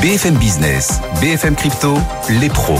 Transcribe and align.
BFM 0.00 0.36
Business, 0.36 0.98
BFM 1.20 1.54
Crypto, 1.54 1.92
les 2.40 2.48
pros. 2.48 2.78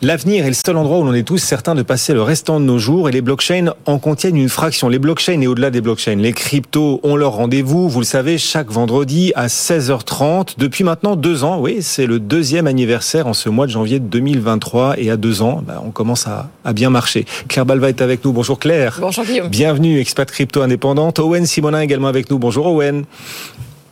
L'avenir 0.00 0.44
est 0.44 0.48
le 0.48 0.54
seul 0.54 0.76
endroit 0.76 0.98
où 0.98 1.04
l'on 1.04 1.14
est 1.14 1.22
tous 1.22 1.38
certains 1.38 1.76
de 1.76 1.82
passer 1.82 2.12
le 2.12 2.20
restant 2.20 2.58
de 2.58 2.64
nos 2.64 2.78
jours 2.78 3.08
et 3.08 3.12
les 3.12 3.20
blockchains 3.20 3.74
en 3.86 4.00
contiennent 4.00 4.36
une 4.36 4.48
fraction. 4.48 4.88
Les 4.88 4.98
blockchains 4.98 5.40
et 5.40 5.46
au-delà 5.46 5.70
des 5.70 5.80
blockchains, 5.80 6.16
les 6.16 6.32
cryptos 6.32 6.98
ont 7.04 7.14
leur 7.14 7.34
rendez-vous, 7.34 7.88
vous 7.88 8.00
le 8.00 8.04
savez, 8.04 8.38
chaque 8.38 8.72
vendredi 8.72 9.32
à 9.36 9.46
16h30 9.46 10.54
depuis 10.58 10.82
maintenant 10.82 11.14
deux 11.14 11.44
ans. 11.44 11.60
Oui, 11.60 11.76
c'est 11.82 12.06
le 12.06 12.18
deuxième 12.18 12.66
anniversaire 12.66 13.28
en 13.28 13.34
ce 13.34 13.50
mois 13.50 13.66
de 13.66 13.70
janvier 13.70 14.00
2023 14.00 14.98
et 14.98 15.12
à 15.12 15.16
deux 15.16 15.42
ans, 15.42 15.62
bah, 15.64 15.80
on 15.86 15.92
commence 15.92 16.26
à, 16.26 16.50
à, 16.64 16.72
bien 16.72 16.90
marcher. 16.90 17.24
Claire 17.46 17.66
Balva 17.66 17.88
est 17.88 18.02
avec 18.02 18.24
nous. 18.24 18.32
Bonjour 18.32 18.58
Claire. 18.58 18.98
Bonjour 19.00 19.24
Guillaume. 19.24 19.48
Bienvenue, 19.48 20.00
expat 20.00 20.28
crypto 20.28 20.60
indépendante. 20.60 21.20
Owen 21.20 21.46
Simonin 21.46 21.78
également 21.78 22.08
avec 22.08 22.28
nous. 22.28 22.40
Bonjour 22.40 22.66
Owen. 22.66 23.04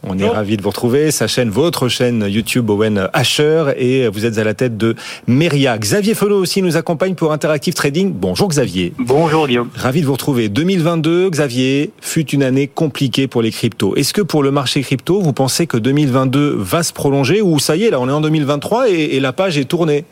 On 0.02 0.18
est 0.18 0.28
ravi 0.28 0.56
de 0.56 0.62
vous 0.62 0.70
retrouver. 0.70 1.10
Sa 1.10 1.26
chaîne, 1.26 1.50
votre 1.50 1.88
chaîne 1.88 2.26
YouTube 2.28 2.70
Owen 2.70 3.08
Asher 3.12 3.72
et 3.76 4.08
vous 4.08 4.24
êtes 4.24 4.38
à 4.38 4.44
la 4.44 4.54
tête 4.54 4.78
de 4.78 4.94
Meria. 5.26 5.76
Xavier 5.76 6.14
Felot 6.14 6.40
aussi 6.40 6.62
nous 6.62 6.76
accompagne 6.76 7.14
pour 7.14 7.32
Interactive 7.32 7.74
Trading. 7.74 8.12
Bonjour 8.12 8.48
Xavier. 8.48 8.94
Bonjour 8.98 9.46
Guillaume. 9.46 9.68
Ravi 9.74 10.00
de 10.00 10.06
vous 10.06 10.12
retrouver. 10.12 10.48
2022, 10.48 11.28
Xavier, 11.30 11.90
fut 12.00 12.28
une 12.30 12.42
année 12.42 12.66
compliquée 12.66 13.26
pour 13.26 13.42
les 13.42 13.50
cryptos. 13.50 13.94
Est-ce 13.96 14.14
que 14.14 14.22
pour 14.22 14.42
le 14.42 14.50
marché 14.50 14.80
crypto, 14.82 15.20
vous 15.20 15.34
pensez 15.34 15.66
que 15.66 15.76
2022 15.76 16.56
va 16.58 16.82
se 16.82 16.92
prolonger 16.92 17.42
ou 17.42 17.58
ça 17.58 17.76
y 17.76 17.84
est, 17.84 17.90
là 17.90 18.00
on 18.00 18.08
est 18.08 18.12
en 18.12 18.22
2023 18.22 18.90
et, 18.90 18.92
et 18.92 19.20
la 19.20 19.32
page 19.32 19.58
est 19.58 19.66
tournée? 19.66 20.04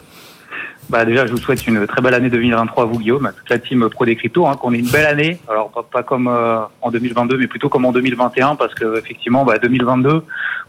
Bah 0.91 1.05
déjà, 1.05 1.27
je 1.27 1.33
vous 1.33 1.39
souhaite 1.39 1.67
une 1.67 1.87
très 1.87 2.01
belle 2.01 2.15
année 2.15 2.31
2023 2.31 2.85
à 2.85 2.87
vous, 2.87 2.99
Guillaume, 2.99 3.27
à 3.27 3.33
toute 3.33 3.49
la 3.51 3.59
team 3.59 3.91
Pro 3.91 4.07
des 4.07 4.17
Cryptos, 4.17 4.47
hein, 4.47 4.57
qu'on 4.57 4.73
ait 4.73 4.79
une 4.79 4.91
belle 4.91 5.07
année. 5.07 5.39
Alors 5.49 5.71
pas, 5.71 5.83
pas 5.83 6.03
comme 6.03 6.29
euh, 6.29 6.61
en 6.81 6.91
2022, 6.91 7.37
mais 7.37 7.47
plutôt 7.47 7.69
comme 7.69 7.85
en 7.85 7.93
2021, 7.93 8.57
parce 8.57 8.75
que 8.75 8.99
effectivement, 8.99 9.45
bah, 9.45 9.59
2022, 9.59 10.23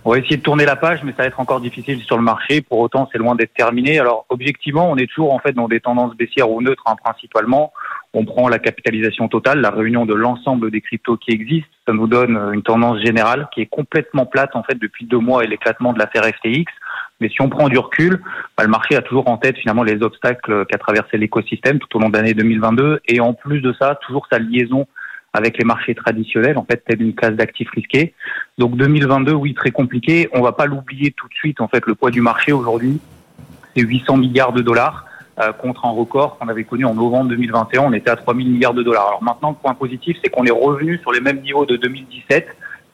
on 0.04 0.12
va 0.12 0.18
essayer 0.18 0.38
de 0.38 0.42
tourner 0.42 0.66
la 0.66 0.76
page, 0.76 1.04
mais 1.04 1.12
ça 1.12 1.24
va 1.24 1.26
être 1.26 1.40
encore 1.40 1.62
difficile 1.62 2.02
sur 2.02 2.18
le 2.18 2.24
marché. 2.24 2.62
Pour 2.62 2.80
autant, 2.80 3.08
c'est 3.12 3.18
loin 3.18 3.36
d'être 3.36 3.54
terminé. 3.54 4.00
Alors 4.00 4.26
objectivement, 4.30 4.90
on 4.90 4.98
est 4.98 5.08
toujours 5.08 5.34
en 5.34 5.40
fait 5.40 5.54
dans 5.54 5.68
des 5.68 5.80
tendances 5.80 6.16
baissières 6.16 6.50
ou 6.50 6.62
neutres, 6.62 6.84
hein, 6.86 6.96
principalement. 7.02 7.72
On 8.14 8.26
prend 8.26 8.50
la 8.50 8.60
capitalisation 8.60 9.28
totale, 9.28 9.62
la 9.62 9.70
réunion 9.70 10.06
de 10.06 10.14
l'ensemble 10.14 10.72
des 10.72 10.82
cryptos 10.82 11.18
qui 11.18 11.32
existent. 11.32 11.70
Ça 11.88 11.94
nous 11.94 12.08
donne 12.08 12.38
une 12.54 12.64
tendance 12.64 13.00
générale 13.02 13.48
qui 13.54 13.62
est 13.62 13.68
complètement 13.68 14.26
plate 14.26 14.56
en 14.56 14.64
fait 14.64 14.76
depuis 14.76 15.06
deux 15.06 15.20
mois 15.20 15.44
et 15.44 15.48
l'éclatement 15.48 15.94
de 15.94 16.00
l'affaire 16.00 16.24
FTX. 16.24 16.66
Mais 17.20 17.30
si 17.30 17.42
on 17.42 17.50
prend 17.50 17.70
du 17.70 17.78
recul, 17.78 18.22
bah, 18.58 18.64
le 18.64 18.70
marché 18.70 18.96
a 18.96 19.02
toujours 19.02 19.28
en 19.30 19.38
tête 19.38 19.58
finalement 19.58 19.84
les 19.84 20.02
obstacles 20.02 20.66
qu'a 20.66 20.78
traversé 20.78 21.18
l'écosystème 21.18 21.80
tout 21.80 21.98
au 21.98 22.00
long 22.00 22.10
de 22.10 22.18
l'année 22.18 22.34
2022 22.34 23.02
et 23.08 23.20
en 23.20 23.34
plus 23.34 23.62
de 23.62 23.74
ça, 23.74 24.00
toujours 24.06 24.28
sa 24.32 24.40
liaison 24.40 24.88
avec 25.34 25.58
les 25.58 25.66
marchés 25.66 25.94
traditionnels, 25.94 26.58
en 26.58 26.66
fait, 26.66 26.84
telle 26.86 27.02
une 27.02 27.14
classe 27.14 27.36
d'actifs 27.36 27.70
risqués. 27.72 28.14
Donc 28.58 28.76
2022, 28.76 29.34
oui, 29.34 29.54
très 29.54 29.72
compliqué. 29.72 30.30
On 30.34 30.42
va 30.42 30.54
pas 30.54 30.66
l'oublier 30.66 31.12
tout 31.12 31.28
de 31.28 31.34
suite. 31.34 31.62
En 31.62 31.68
fait, 31.68 31.86
le 31.86 31.96
poids 31.96 32.12
du 32.12 32.22
marché 32.22 32.52
aujourd'hui, 32.52 33.00
c'est 33.76 33.84
800 33.84 34.18
milliards 34.18 34.54
de 34.54 34.62
dollars 34.62 35.06
euh, 35.40 35.52
contre 35.52 35.86
un 35.86 35.92
record 35.92 36.38
qu'on 36.38 36.48
avait 36.48 36.64
connu 36.64 36.86
en 36.86 36.96
novembre 36.96 37.30
2021. 37.30 37.82
On 37.82 37.94
était 37.94 38.10
à 38.10 38.16
3000 38.16 38.50
milliards 38.50 38.74
de 38.74 38.84
dollars. 38.84 39.08
Alors 39.08 39.24
maintenant, 39.24 39.50
le 39.50 39.56
point 39.56 39.74
positif, 39.76 40.18
c'est 40.24 40.30
qu'on 40.30 40.46
est 40.46 40.52
revenu 40.52 40.98
sur 40.98 41.12
les 41.12 41.22
mêmes 41.22 41.42
niveaux 41.42 41.66
de 41.66 41.76
2017 41.76 42.48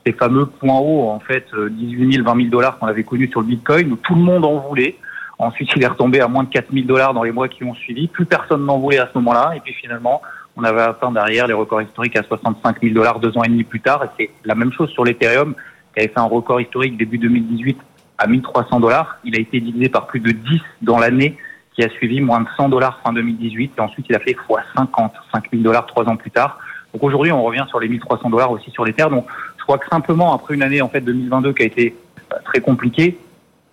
ces 0.05 0.13
fameux 0.13 0.45
points 0.45 0.77
hauts, 0.77 1.09
en 1.09 1.19
fait, 1.19 1.47
18 1.55 2.13
000, 2.13 2.25
20 2.25 2.35
000 2.35 2.49
dollars 2.49 2.77
qu'on 2.77 2.87
avait 2.87 3.03
connus 3.03 3.29
sur 3.29 3.41
le 3.41 3.47
Bitcoin, 3.47 3.91
où 3.91 3.95
tout 3.95 4.15
le 4.15 4.21
monde 4.21 4.45
en 4.45 4.59
voulait. 4.59 4.95
Ensuite, 5.37 5.69
il 5.75 5.83
est 5.83 5.87
retombé 5.87 6.21
à 6.21 6.27
moins 6.27 6.43
de 6.43 6.49
4 6.49 6.71
000 6.71 6.85
dollars 6.85 7.13
dans 7.13 7.23
les 7.23 7.31
mois 7.31 7.47
qui 7.47 7.63
ont 7.63 7.73
suivi. 7.73 8.07
Plus 8.07 8.25
personne 8.25 8.65
n'en 8.65 8.77
voulait 8.77 8.99
à 8.99 9.07
ce 9.11 9.17
moment-là. 9.17 9.53
Et 9.55 9.59
puis 9.59 9.73
finalement, 9.73 10.21
on 10.55 10.63
avait 10.63 10.81
atteint 10.81 11.11
derrière 11.11 11.47
les 11.47 11.53
records 11.53 11.81
historiques 11.81 12.15
à 12.15 12.23
65 12.23 12.81
000 12.81 12.93
dollars 12.93 13.19
deux 13.19 13.37
ans 13.37 13.43
et 13.43 13.49
demi 13.49 13.63
plus 13.63 13.81
tard. 13.81 14.03
Et 14.03 14.07
c'est 14.17 14.29
la 14.45 14.55
même 14.55 14.71
chose 14.71 14.89
sur 14.91 15.03
l'Ethereum, 15.03 15.55
qui 15.93 16.01
avait 16.01 16.07
fait 16.07 16.19
un 16.19 16.23
record 16.23 16.61
historique 16.61 16.97
début 16.97 17.17
2018 17.17 17.77
à 18.17 18.27
1300 18.27 18.79
dollars. 18.79 19.17
Il 19.25 19.35
a 19.35 19.39
été 19.39 19.59
divisé 19.59 19.89
par 19.89 20.07
plus 20.07 20.21
de 20.21 20.31
10 20.31 20.61
dans 20.83 20.99
l'année 20.99 21.37
qui 21.75 21.83
a 21.83 21.89
suivi, 21.89 22.21
moins 22.21 22.39
de 22.39 22.47
100 22.55 22.69
dollars 22.69 23.01
fin 23.03 23.11
2018. 23.11 23.73
Et 23.77 23.81
ensuite, 23.81 24.05
il 24.09 24.15
a 24.15 24.19
fait 24.19 24.31
x 24.31 24.41
50, 24.77 25.11
5 25.33 25.51
000 25.51 25.63
dollars 25.63 25.85
trois 25.85 26.05
ans 26.05 26.15
plus 26.15 26.31
tard. 26.31 26.59
Donc 26.93 27.03
aujourd'hui, 27.03 27.33
on 27.33 27.43
revient 27.43 27.65
sur 27.67 27.81
les 27.81 27.89
1300 27.89 28.29
dollars 28.29 28.51
aussi 28.51 28.71
sur 28.71 28.85
l'Ether. 28.85 29.07
Donc 29.09 29.27
crois 29.65 29.77
que 29.79 29.87
simplement 29.87 30.33
après 30.33 30.53
une 30.53 30.63
année 30.63 30.81
en 30.81 30.89
fait 30.89 31.01
2022 31.01 31.53
qui 31.53 31.63
a 31.63 31.65
été 31.65 31.95
euh, 32.31 32.37
très 32.45 32.61
compliquée, 32.61 33.17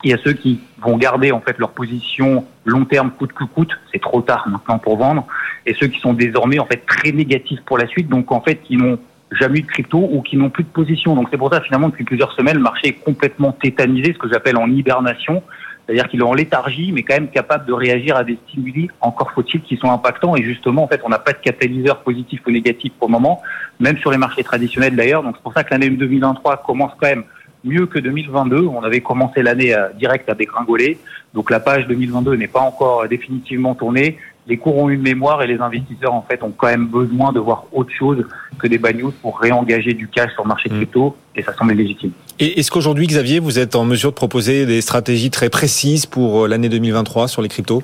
il 0.04 0.10
y 0.10 0.14
a 0.14 0.18
ceux 0.18 0.32
qui 0.32 0.60
vont 0.80 0.96
garder 0.96 1.30
en 1.30 1.40
fait 1.40 1.58
leur 1.58 1.70
position 1.70 2.44
long 2.64 2.84
terme 2.84 3.10
coûte 3.10 3.32
que 3.32 3.44
coûte, 3.44 3.70
c'est 3.92 4.00
trop 4.00 4.22
tard 4.22 4.48
maintenant 4.48 4.78
pour 4.78 4.96
vendre, 4.96 5.26
et 5.66 5.74
ceux 5.74 5.86
qui 5.86 6.00
sont 6.00 6.12
désormais 6.12 6.58
en 6.58 6.66
fait 6.66 6.84
très 6.86 7.12
négatifs 7.12 7.60
pour 7.66 7.78
la 7.78 7.86
suite, 7.86 8.08
donc 8.08 8.32
en 8.32 8.40
fait 8.40 8.56
qui 8.56 8.76
n'ont 8.76 8.98
jamais 9.30 9.60
eu 9.60 9.62
de 9.62 9.66
crypto 9.66 9.98
ou 9.98 10.22
qui 10.22 10.36
n'ont 10.36 10.50
plus 10.50 10.64
de 10.64 10.68
position. 10.68 11.14
Donc 11.14 11.28
c'est 11.30 11.38
pour 11.38 11.52
ça 11.52 11.60
finalement 11.60 11.88
depuis 11.88 12.04
plusieurs 12.04 12.32
semaines 12.32 12.56
le 12.56 12.62
marché 12.62 12.88
est 12.88 13.04
complètement 13.04 13.52
tétanisé, 13.52 14.12
ce 14.12 14.18
que 14.18 14.28
j'appelle 14.28 14.56
en 14.56 14.68
hibernation, 14.68 15.42
c'est-à-dire 15.92 16.10
qu'il 16.10 16.20
est 16.20 16.24
en 16.24 16.32
léthargie, 16.32 16.90
mais 16.90 17.02
quand 17.02 17.12
même 17.12 17.28
capable 17.28 17.66
de 17.66 17.72
réagir 17.74 18.16
à 18.16 18.24
des 18.24 18.38
stimuli, 18.48 18.88
encore 19.02 19.30
faut-il, 19.32 19.60
qui 19.60 19.76
sont 19.76 19.90
impactants. 19.90 20.34
Et 20.36 20.42
justement, 20.42 20.84
en 20.84 20.88
fait, 20.88 21.02
on 21.04 21.10
n'a 21.10 21.18
pas 21.18 21.32
de 21.32 21.38
catalyseur 21.38 22.00
positif 22.00 22.40
ou 22.46 22.50
négatif 22.50 22.94
pour 22.98 23.08
le 23.08 23.12
moment, 23.12 23.42
même 23.78 23.98
sur 23.98 24.10
les 24.10 24.16
marchés 24.16 24.42
traditionnels 24.42 24.96
d'ailleurs. 24.96 25.22
Donc 25.22 25.36
c'est 25.36 25.42
pour 25.42 25.52
ça 25.52 25.64
que 25.64 25.70
l'année 25.70 25.90
2023 25.90 26.62
commence 26.62 26.92
quand 26.98 27.08
même 27.08 27.24
mieux 27.62 27.84
que 27.84 27.98
2022. 27.98 28.64
On 28.64 28.82
avait 28.82 29.02
commencé 29.02 29.42
l'année 29.42 29.74
euh, 29.74 29.90
direct 29.98 30.30
à 30.30 30.34
dégringoler. 30.34 30.98
Donc 31.34 31.50
la 31.50 31.60
page 31.60 31.86
2022 31.88 32.36
n'est 32.36 32.48
pas 32.48 32.60
encore 32.60 33.06
définitivement 33.06 33.74
tournée 33.74 34.16
les 34.46 34.56
cours 34.56 34.76
ont 34.76 34.88
une 34.88 35.02
mémoire 35.02 35.42
et 35.42 35.46
les 35.46 35.58
investisseurs 35.58 36.12
en 36.12 36.22
fait 36.22 36.42
ont 36.42 36.52
quand 36.56 36.66
même 36.66 36.86
besoin 36.86 37.32
de 37.32 37.38
voir 37.38 37.64
autre 37.72 37.92
chose 37.96 38.26
que 38.58 38.66
des 38.66 38.78
bad 38.78 38.96
pour 39.20 39.38
réengager 39.38 39.94
du 39.94 40.08
cash 40.08 40.32
sur 40.32 40.42
le 40.42 40.48
marché 40.48 40.68
mm. 40.68 40.76
crypto 40.76 41.16
et 41.36 41.42
ça 41.42 41.54
semble 41.54 41.72
légitime. 41.72 42.12
Et 42.38 42.58
est-ce 42.58 42.70
qu'aujourd'hui 42.70 43.06
Xavier 43.06 43.38
vous 43.38 43.58
êtes 43.58 43.76
en 43.76 43.84
mesure 43.84 44.10
de 44.10 44.16
proposer 44.16 44.66
des 44.66 44.80
stratégies 44.80 45.30
très 45.30 45.48
précises 45.48 46.06
pour 46.06 46.44
euh, 46.44 46.48
l'année 46.48 46.68
2023 46.68 47.28
sur 47.28 47.42
les 47.42 47.48
cryptos? 47.48 47.82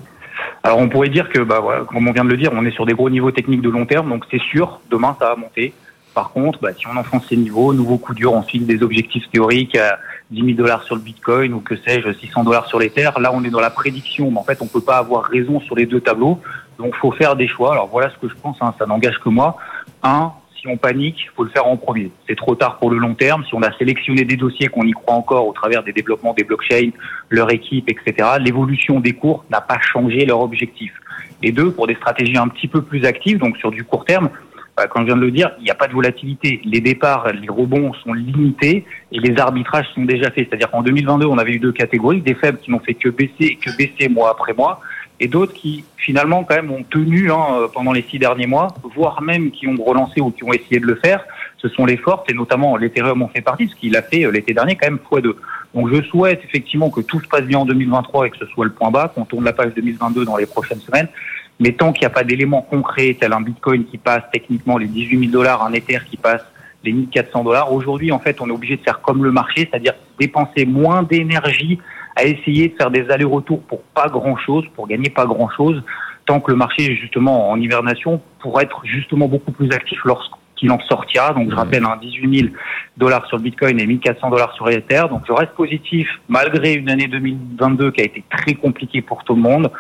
Alors 0.63 0.79
on 0.79 0.89
pourrait 0.89 1.09
dire 1.09 1.29
que 1.29 1.41
bah 1.41 1.61
voilà, 1.61 1.85
comme 1.85 2.07
on 2.09 2.13
vient 2.13 2.25
de 2.25 2.31
le 2.31 2.37
dire, 2.37 2.51
on 2.53 2.65
est 2.65 2.73
sur 2.73 2.85
des 2.85 2.95
gros 2.95 3.09
niveaux 3.09 3.31
techniques 3.31 3.63
de 3.63 3.71
long 3.71 3.87
terme 3.87 4.09
donc 4.09 4.25
c'est 4.31 4.41
sûr 4.41 4.81
demain 4.91 5.17
ça 5.19 5.29
va 5.29 5.37
monter. 5.37 5.73
Par 6.19 6.31
contre, 6.31 6.59
bah, 6.59 6.71
si 6.77 6.85
on 6.89 6.97
enfonce 6.97 7.29
ces 7.29 7.37
niveaux, 7.37 7.73
nouveau 7.73 7.97
coup 7.97 8.13
dur, 8.13 8.33
on 8.33 8.43
fixe 8.43 8.65
des 8.65 8.83
objectifs 8.83 9.31
théoriques 9.31 9.77
à 9.77 10.01
10 10.33 10.47
000 10.47 10.57
dollars 10.57 10.83
sur 10.83 10.97
le 10.97 11.01
Bitcoin 11.01 11.55
ou 11.55 11.61
que 11.61 11.77
sais-je, 11.77 12.13
600 12.13 12.43
dollars 12.43 12.67
sur 12.67 12.81
l'Ether. 12.81 13.11
Là, 13.21 13.31
on 13.33 13.45
est 13.45 13.51
dans 13.51 13.61
la 13.61 13.71
prédiction, 13.71 14.29
mais 14.33 14.39
en 14.39 14.43
fait, 14.43 14.61
on 14.61 14.67
peut 14.67 14.81
pas 14.81 14.97
avoir 14.97 15.27
raison 15.27 15.61
sur 15.61 15.77
les 15.77 15.87
deux 15.87 16.01
tableaux. 16.01 16.41
Donc, 16.77 16.97
faut 16.97 17.13
faire 17.13 17.37
des 17.37 17.47
choix. 17.47 17.71
Alors, 17.71 17.87
voilà 17.87 18.11
ce 18.11 18.19
que 18.19 18.29
je 18.29 18.35
pense, 18.35 18.57
hein, 18.61 18.75
ça 18.81 18.87
n'engage 18.87 19.21
que 19.21 19.29
moi. 19.29 19.59
Un, 20.03 20.33
si 20.61 20.67
on 20.67 20.77
panique, 20.77 21.31
faut 21.37 21.45
le 21.45 21.51
faire 21.51 21.69
en 21.69 21.77
premier. 21.77 22.11
C'est 22.29 22.37
trop 22.37 22.57
tard 22.57 22.79
pour 22.79 22.91
le 22.91 22.99
long 22.99 23.15
terme. 23.15 23.45
Si 23.45 23.55
on 23.55 23.63
a 23.63 23.71
sélectionné 23.79 24.25
des 24.25 24.37
dossiers 24.37 24.67
qu'on 24.67 24.83
y 24.83 24.91
croit 24.91 25.15
encore 25.15 25.47
au 25.47 25.53
travers 25.53 25.85
des 25.85 25.93
développements 25.93 26.35
des 26.35 26.43
blockchains, 26.43 26.91
leur 27.29 27.53
équipe, 27.53 27.89
etc., 27.89 28.29
l'évolution 28.41 28.99
des 28.99 29.13
cours 29.13 29.45
n'a 29.51 29.61
pas 29.61 29.79
changé 29.79 30.27
leur 30.27 30.41
objectif. 30.41 30.93
Et 31.45 31.53
deux, 31.53 31.71
pour 31.71 31.87
des 31.87 31.95
stratégies 31.95 32.37
un 32.37 32.49
petit 32.49 32.67
peu 32.67 32.83
plus 32.83 33.05
actives, 33.05 33.39
donc 33.39 33.57
sur 33.59 33.71
du 33.71 33.85
court 33.85 34.05
terme, 34.05 34.31
comme 34.87 35.03
je 35.03 35.07
viens 35.07 35.17
de 35.17 35.21
le 35.21 35.31
dire, 35.31 35.51
il 35.59 35.65
n'y 35.65 35.71
a 35.71 35.75
pas 35.75 35.89
de 35.89 35.93
volatilité. 35.93 36.61
Les 36.65 36.81
départs, 36.81 37.33
les 37.33 37.49
rebonds 37.49 37.93
sont 38.05 38.13
limités 38.13 38.85
et 39.13 39.19
les 39.19 39.39
arbitrages 39.39 39.87
sont 39.95 40.05
déjà 40.05 40.31
faits. 40.31 40.49
C'est-à-dire 40.49 40.71
qu'en 40.71 40.83
2022, 40.83 41.27
on 41.27 41.39
avait 41.39 41.53
eu 41.53 41.59
deux 41.59 41.73
catégories, 41.73 42.21
des 42.21 42.35
faibles 42.35 42.59
qui 42.59 42.71
n'ont 42.71 42.79
fait 42.79 42.95
que 42.95 43.09
baisser, 43.09 43.57
que 43.57 43.77
baisser 43.77 44.09
mois 44.09 44.31
après 44.31 44.55
mois, 44.55 44.81
et 45.21 45.29
d'autres 45.29 45.53
qui 45.53 45.85
finalement 45.97 46.45
quand 46.45 46.55
même 46.55 46.71
ont 46.71 46.85
tenu 46.85 47.31
hein, 47.33 47.69
pendant 47.75 47.93
les 47.93 48.03
six 48.03 48.19
derniers 48.19 48.47
mois, 48.47 48.69
voire 48.95 49.21
même 49.21 49.51
qui 49.51 49.67
ont 49.67 49.77
relancé 49.83 50.21
ou 50.21 50.31
qui 50.31 50.45
ont 50.45 50.53
essayé 50.53 50.81
de 50.81 50.87
le 50.87 50.95
faire. 50.95 51.25
Ce 51.59 51.69
sont 51.69 51.85
les 51.85 51.97
fortes 51.97 52.31
et 52.31 52.35
notamment 52.35 52.77
l'Ethereum 52.77 53.21
en 53.23 53.29
fait 53.29 53.41
partie, 53.41 53.69
ce 53.69 53.75
qu'il 53.75 53.97
a 53.97 54.03
fait 54.03 54.25
euh, 54.25 54.31
l'été 54.31 54.55
dernier 54.55 54.77
quand 54.77 54.87
même 54.87 55.01
x2. 55.11 55.35
Donc 55.75 55.93
je 55.93 56.03
souhaite 56.03 56.41
effectivement 56.45 56.89
que 56.91 57.01
tout 57.01 57.21
se 57.21 57.27
passe 57.27 57.43
bien 57.43 57.59
en 57.59 57.67
2023 57.67 58.27
et 58.27 58.31
que 58.31 58.39
ce 58.39 58.47
soit 58.47 58.65
le 58.65 58.73
point 58.73 58.91
bas, 58.91 59.11
qu'on 59.13 59.25
tourne 59.25 59.45
la 59.45 59.53
page 59.53 59.75
2022 59.75 60.25
dans 60.25 60.37
les 60.37 60.47
prochaines 60.47 60.81
semaines. 60.81 61.09
Mais 61.61 61.73
tant 61.73 61.93
qu'il 61.93 62.03
n'y 62.03 62.07
a 62.07 62.11
pas 62.11 62.25
d'éléments 62.25 62.63
concrets, 62.63 63.17
tel 63.21 63.33
un 63.33 63.41
Bitcoin 63.41 63.85
qui 63.85 63.99
passe 63.99 64.23
techniquement 64.33 64.79
les 64.79 64.87
18 64.87 65.19
000 65.21 65.33
dollars, 65.33 65.65
un 65.65 65.73
Ether 65.73 65.99
qui 66.09 66.17
passe 66.17 66.45
les 66.85 66.93
1400 66.93 67.43
dollars, 67.43 67.73
aujourd'hui, 67.73 68.13
en 68.13 68.21
fait, 68.21 68.41
on 68.41 68.49
est 68.49 68.53
obligé 68.53 68.77
de 68.77 68.83
faire 68.83 69.01
comme 69.01 69.25
le 69.25 69.33
marché, 69.33 69.69
c'est-à-dire 69.69 69.95
dépenser 70.19 70.65
moins 70.65 71.03
d'énergie 71.03 71.79
à 72.15 72.25
essayer 72.25 72.69
de 72.69 72.77
faire 72.77 72.91
des 72.91 73.11
allers-retours 73.11 73.63
pour 73.63 73.83
pas 73.83 74.09
grand-chose, 74.09 74.65
pour 74.75 74.87
gagner 74.87 75.11
pas 75.11 75.27
grand-chose, 75.27 75.83
tant 76.27 76.41
que 76.41 76.51
le 76.51 76.57
marché 76.57 76.93
est 76.93 76.97
justement 76.97 77.51
en 77.51 77.61
hibernation, 77.61 78.21
pour 78.41 78.61
être 78.61 78.83
justement 78.85 79.27
beaucoup 79.27 79.53
plus 79.53 79.71
actif 79.73 79.99
lorsqu'il 80.05 80.71
en 80.71 80.79
sortira. 80.81 81.33
Donc, 81.33 81.51
je 81.51 81.57
rappelle, 81.57 81.85
un 81.85 81.97
18 81.97 82.41
000 82.41 82.49
dollars 82.97 83.27
sur 83.27 83.37
le 83.37 83.43
Bitcoin 83.45 83.81
et 83.81 83.87
1400 83.87 84.31
dollars 84.31 84.53
sur 84.55 84.67
l'Ether. 84.67 85.03
Donc, 85.11 85.23
je 85.27 85.33
reste 85.33 85.53
positif 85.53 86.09
malgré 86.29 86.75
une 86.75 86.91
année 86.91 87.09
2022 87.09 87.93
qui 87.93 88.01
a 88.01 88.05
été 88.05 88.23
très 88.31 88.55
compliquée 88.55 89.03
pour 89.03 89.25
tout 89.25 89.35
le 89.35 89.43
monde. 89.43 89.71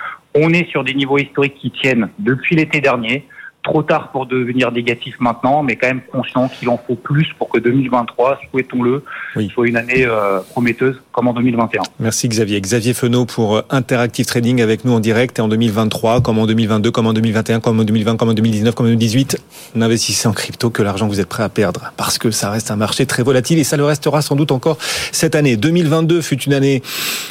On 0.40 0.52
est 0.52 0.70
sur 0.70 0.84
des 0.84 0.94
niveaux 0.94 1.18
historiques 1.18 1.56
qui 1.60 1.72
tiennent 1.72 2.10
depuis 2.20 2.54
l'été 2.54 2.80
dernier. 2.80 3.26
Trop 3.68 3.82
tard 3.82 4.10
pour 4.12 4.24
devenir 4.24 4.72
négatif 4.72 5.16
maintenant, 5.20 5.62
mais 5.62 5.76
quand 5.76 5.88
même 5.88 6.00
conscient 6.10 6.48
qu'il 6.48 6.70
en 6.70 6.78
faut 6.78 6.94
plus 6.94 7.26
pour 7.38 7.50
que 7.50 7.58
2023, 7.58 8.40
souhaitons-le, 8.50 9.04
soit 9.52 9.68
une 9.68 9.76
année 9.76 10.06
euh, 10.06 10.40
prometteuse 10.50 11.00
comme 11.12 11.28
en 11.28 11.34
2021. 11.34 11.82
Merci 12.00 12.28
Xavier. 12.28 12.60
Xavier 12.60 12.94
Fenot 12.94 13.26
pour 13.26 13.56
euh, 13.56 13.62
Interactive 13.68 14.24
Trading 14.24 14.62
avec 14.62 14.86
nous 14.86 14.92
en 14.92 15.00
direct 15.00 15.38
et 15.38 15.42
en 15.42 15.48
2023, 15.48 16.22
comme 16.22 16.38
en 16.38 16.46
2022, 16.46 16.90
comme 16.90 17.06
en 17.06 17.12
2021, 17.12 17.60
comme 17.60 17.80
en 17.80 17.84
2020, 17.84 18.16
comme 18.16 18.30
en 18.30 18.34
2019, 18.34 18.74
comme 18.74 18.86
en 18.86 18.88
2018. 18.88 19.38
N'investissez 19.74 20.28
en 20.28 20.32
crypto 20.32 20.70
que 20.70 20.82
l'argent 20.82 21.06
que 21.06 21.12
vous 21.12 21.20
êtes 21.20 21.28
prêt 21.28 21.42
à 21.42 21.50
perdre 21.50 21.92
parce 21.98 22.16
que 22.16 22.30
ça 22.30 22.50
reste 22.50 22.70
un 22.70 22.76
marché 22.76 23.04
très 23.04 23.22
volatile 23.22 23.58
et 23.58 23.64
ça 23.64 23.76
le 23.76 23.84
restera 23.84 24.22
sans 24.22 24.34
doute 24.34 24.50
encore 24.50 24.78
cette 25.12 25.34
année. 25.34 25.58
2022 25.58 26.22
fut 26.22 26.40
une 26.40 26.54
année 26.54 26.82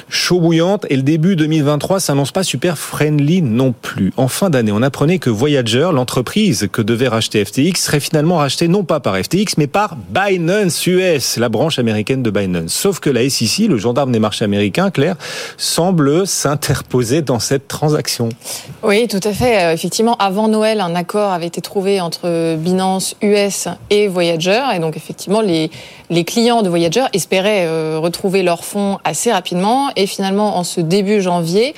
chaud 0.07 0.39
bouillante 0.39 0.85
et 0.91 0.95
le 0.95 1.01
début 1.01 1.35
2023 1.35 1.99
s'annonce 1.99 2.31
pas 2.31 2.43
super 2.43 2.77
friendly 2.77 3.41
non 3.41 3.73
plus. 3.73 4.13
En 4.17 4.27
fin 4.27 4.51
d'année, 4.51 4.71
on 4.71 4.83
apprenait 4.83 5.17
que 5.17 5.31
Voyager, 5.31 5.89
l'entreprise 5.93 6.26
que 6.71 6.81
devait 6.81 7.07
racheter 7.07 7.43
FTX, 7.43 7.81
serait 7.81 7.99
finalement 7.99 8.37
rachetée 8.37 8.67
non 8.67 8.83
pas 8.83 8.99
par 8.99 9.17
FTX 9.17 9.55
mais 9.57 9.67
par 9.67 9.95
Binance 10.09 10.85
US, 10.85 11.37
la 11.37 11.49
branche 11.49 11.79
américaine 11.79 12.21
de 12.21 12.29
Binance. 12.29 12.73
Sauf 12.73 12.99
que 12.99 13.09
la 13.09 13.27
SEC, 13.29 13.67
le 13.67 13.77
gendarme 13.77 14.11
des 14.11 14.19
marchés 14.19 14.45
américains, 14.45 14.91
Claire, 14.91 15.15
semble 15.57 16.27
s'interposer 16.27 17.21
dans 17.21 17.39
cette 17.39 17.67
transaction. 17.67 18.29
Oui, 18.83 19.07
tout 19.07 19.19
à 19.23 19.31
fait. 19.31 19.63
Euh, 19.63 19.73
effectivement, 19.73 20.15
avant 20.17 20.47
Noël, 20.47 20.81
un 20.81 20.95
accord 20.95 21.31
avait 21.31 21.47
été 21.47 21.61
trouvé 21.61 22.01
entre 22.01 22.55
Binance 22.55 23.15
US 23.21 23.67
et 23.89 24.07
Voyager. 24.07 24.61
Et 24.75 24.79
donc, 24.79 24.97
effectivement, 24.97 25.41
les, 25.41 25.71
les 26.09 26.23
clients 26.23 26.61
de 26.61 26.69
Voyager 26.69 27.03
espéraient 27.13 27.65
euh, 27.65 27.99
retrouver 27.99 28.43
leurs 28.43 28.63
fonds 28.63 28.97
assez 29.03 29.31
rapidement. 29.31 29.89
Et 29.95 30.07
finalement, 30.07 30.57
en 30.57 30.63
ce 30.63 30.79
début 30.81 31.21
janvier, 31.21 31.75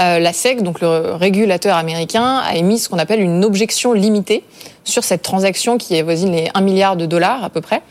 euh, 0.00 0.18
la 0.18 0.32
SEC, 0.32 0.62
donc 0.62 0.80
le 0.80 1.14
régulateur 1.14 1.76
américain, 1.76 2.42
a 2.44 2.56
émis 2.56 2.78
ce 2.78 2.88
qu'on 2.88 2.98
appelle 2.98 3.20
une 3.20 3.44
objection 3.44 3.92
limitée 3.92 4.44
sur 4.84 5.04
cette 5.04 5.22
transaction 5.22 5.78
qui 5.78 5.96
avoisine 5.96 6.32
les 6.32 6.48
1 6.54 6.60
milliard 6.60 6.96
de 6.96 7.06
dollars 7.06 7.44
à 7.44 7.50
peu 7.50 7.60
près. 7.60 7.82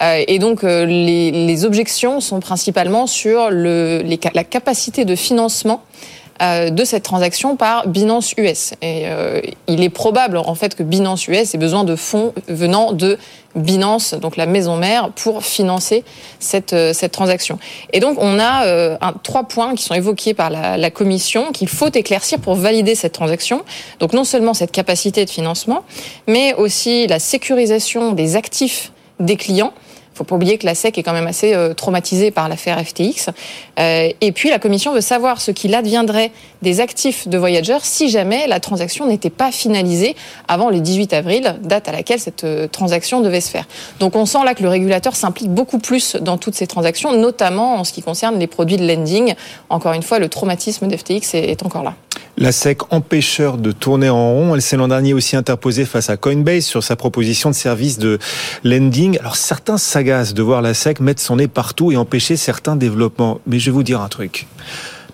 Euh, 0.00 0.22
et 0.28 0.38
donc 0.38 0.62
les, 0.62 1.30
les, 1.32 1.64
objections 1.64 2.20
sont 2.20 2.38
principalement 2.38 3.08
sur 3.08 3.50
le, 3.50 4.00
les, 4.04 4.20
la 4.32 4.44
capacité 4.44 5.04
de 5.04 5.16
financement 5.16 5.82
euh, 5.82 6.17
de 6.40 6.84
cette 6.84 7.02
transaction 7.02 7.56
par 7.56 7.88
Binance 7.88 8.34
US. 8.36 8.72
Et 8.82 9.02
euh, 9.06 9.40
il 9.66 9.82
est 9.82 9.88
probable 9.88 10.36
en 10.36 10.54
fait 10.54 10.74
que 10.74 10.82
Binance 10.82 11.26
US 11.28 11.54
ait 11.54 11.58
besoin 11.58 11.84
de 11.84 11.96
fonds 11.96 12.32
venant 12.48 12.92
de 12.92 13.18
Binance, 13.54 14.14
donc 14.14 14.36
la 14.36 14.46
maison 14.46 14.76
mère, 14.76 15.10
pour 15.10 15.42
financer 15.42 16.04
cette, 16.38 16.74
euh, 16.74 16.92
cette 16.92 17.12
transaction. 17.12 17.58
Et 17.92 18.00
donc 18.00 18.18
on 18.20 18.38
a 18.38 18.96
un, 19.00 19.12
trois 19.22 19.44
points 19.44 19.74
qui 19.74 19.82
sont 19.82 19.94
évoqués 19.94 20.34
par 20.34 20.50
la, 20.50 20.76
la 20.76 20.90
commission 20.90 21.50
qu'il 21.52 21.68
faut 21.68 21.90
éclaircir 21.90 22.38
pour 22.38 22.54
valider 22.54 22.94
cette 22.94 23.12
transaction. 23.12 23.62
Donc 24.00 24.12
non 24.12 24.24
seulement 24.24 24.54
cette 24.54 24.72
capacité 24.72 25.24
de 25.24 25.30
financement, 25.30 25.82
mais 26.26 26.54
aussi 26.54 27.06
la 27.06 27.18
sécurisation 27.18 28.12
des 28.12 28.36
actifs 28.36 28.92
des 29.20 29.36
clients 29.36 29.72
faut 30.18 30.24
pas 30.24 30.34
oublier 30.34 30.58
que 30.58 30.66
la 30.66 30.74
SEC 30.74 30.98
est 30.98 31.02
quand 31.02 31.12
même 31.12 31.26
assez 31.28 31.54
euh, 31.54 31.74
traumatisée 31.74 32.30
par 32.30 32.48
l'affaire 32.48 32.84
FTX. 32.84 33.30
Euh, 33.78 34.10
et 34.20 34.32
puis 34.32 34.50
la 34.50 34.58
Commission 34.58 34.92
veut 34.92 35.00
savoir 35.00 35.40
ce 35.40 35.52
qu'il 35.52 35.74
adviendrait 35.74 36.32
des 36.60 36.80
actifs 36.80 37.28
de 37.28 37.38
Voyager 37.38 37.78
si 37.82 38.08
jamais 38.08 38.48
la 38.48 38.58
transaction 38.58 39.06
n'était 39.06 39.30
pas 39.30 39.52
finalisée 39.52 40.16
avant 40.48 40.70
le 40.70 40.80
18 40.80 41.12
avril, 41.12 41.56
date 41.62 41.88
à 41.88 41.92
laquelle 41.92 42.18
cette 42.18 42.44
euh, 42.44 42.66
transaction 42.66 43.20
devait 43.20 43.40
se 43.40 43.50
faire. 43.50 43.66
Donc 44.00 44.16
on 44.16 44.26
sent 44.26 44.44
là 44.44 44.54
que 44.54 44.62
le 44.62 44.68
régulateur 44.68 45.14
s'implique 45.14 45.50
beaucoup 45.50 45.78
plus 45.78 46.16
dans 46.16 46.36
toutes 46.36 46.56
ces 46.56 46.66
transactions, 46.66 47.12
notamment 47.12 47.76
en 47.76 47.84
ce 47.84 47.92
qui 47.92 48.02
concerne 48.02 48.38
les 48.38 48.48
produits 48.48 48.76
de 48.76 48.86
lending. 48.86 49.34
Encore 49.70 49.92
une 49.92 50.02
fois, 50.02 50.18
le 50.18 50.28
traumatisme 50.28 50.88
d'FTX 50.88 51.34
est 51.34 51.62
encore 51.64 51.84
là. 51.84 51.94
La 52.40 52.52
SEC 52.52 52.92
empêcheur 52.92 53.58
de 53.58 53.72
tourner 53.72 54.08
en 54.10 54.32
rond. 54.32 54.54
Elle 54.54 54.62
s'est 54.62 54.76
l'an 54.76 54.86
dernier 54.86 55.12
aussi 55.12 55.34
interposée 55.34 55.84
face 55.84 56.08
à 56.08 56.16
Coinbase 56.16 56.64
sur 56.64 56.84
sa 56.84 56.94
proposition 56.94 57.50
de 57.50 57.54
service 57.56 57.98
de 57.98 58.20
lending. 58.62 59.18
Alors 59.18 59.34
certains 59.34 59.76
s'agacent 59.76 60.34
de 60.34 60.42
voir 60.42 60.62
la 60.62 60.72
SEC 60.72 61.00
mettre 61.00 61.20
son 61.20 61.36
nez 61.36 61.48
partout 61.48 61.90
et 61.90 61.96
empêcher 61.96 62.36
certains 62.36 62.76
développements. 62.76 63.40
Mais 63.48 63.58
je 63.58 63.66
vais 63.66 63.74
vous 63.74 63.82
dire 63.82 64.00
un 64.00 64.08
truc. 64.08 64.46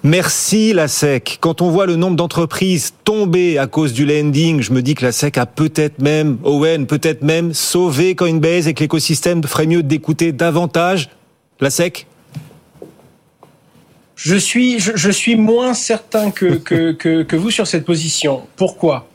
Merci 0.02 0.74
la 0.74 0.86
SEC. 0.86 1.38
Quand 1.40 1.62
on 1.62 1.70
voit 1.70 1.86
le 1.86 1.96
nombre 1.96 2.16
d'entreprises 2.16 2.92
tomber 3.04 3.56
à 3.56 3.66
cause 3.66 3.94
du 3.94 4.04
lending, 4.04 4.60
je 4.60 4.74
me 4.74 4.82
dis 4.82 4.94
que 4.94 5.06
la 5.06 5.12
SEC 5.12 5.38
a 5.38 5.46
peut-être 5.46 6.02
même, 6.02 6.36
Owen, 6.44 6.86
peut-être 6.86 7.22
même 7.22 7.54
sauvé 7.54 8.14
Coinbase 8.14 8.68
et 8.68 8.74
que 8.74 8.80
l'écosystème 8.80 9.42
ferait 9.44 9.66
mieux 9.66 9.82
d'écouter 9.82 10.32
davantage 10.32 11.08
la 11.60 11.70
SEC 11.70 12.06
je 14.16 14.36
suis, 14.36 14.78
je, 14.78 15.10
suis 15.10 15.36
moins 15.36 15.74
certain 15.74 16.30
que, 16.30 16.54
que, 16.56 16.92
que, 16.92 17.22
que, 17.22 17.36
vous 17.36 17.50
sur 17.50 17.66
cette 17.66 17.84
position. 17.84 18.42
Pourquoi? 18.56 19.08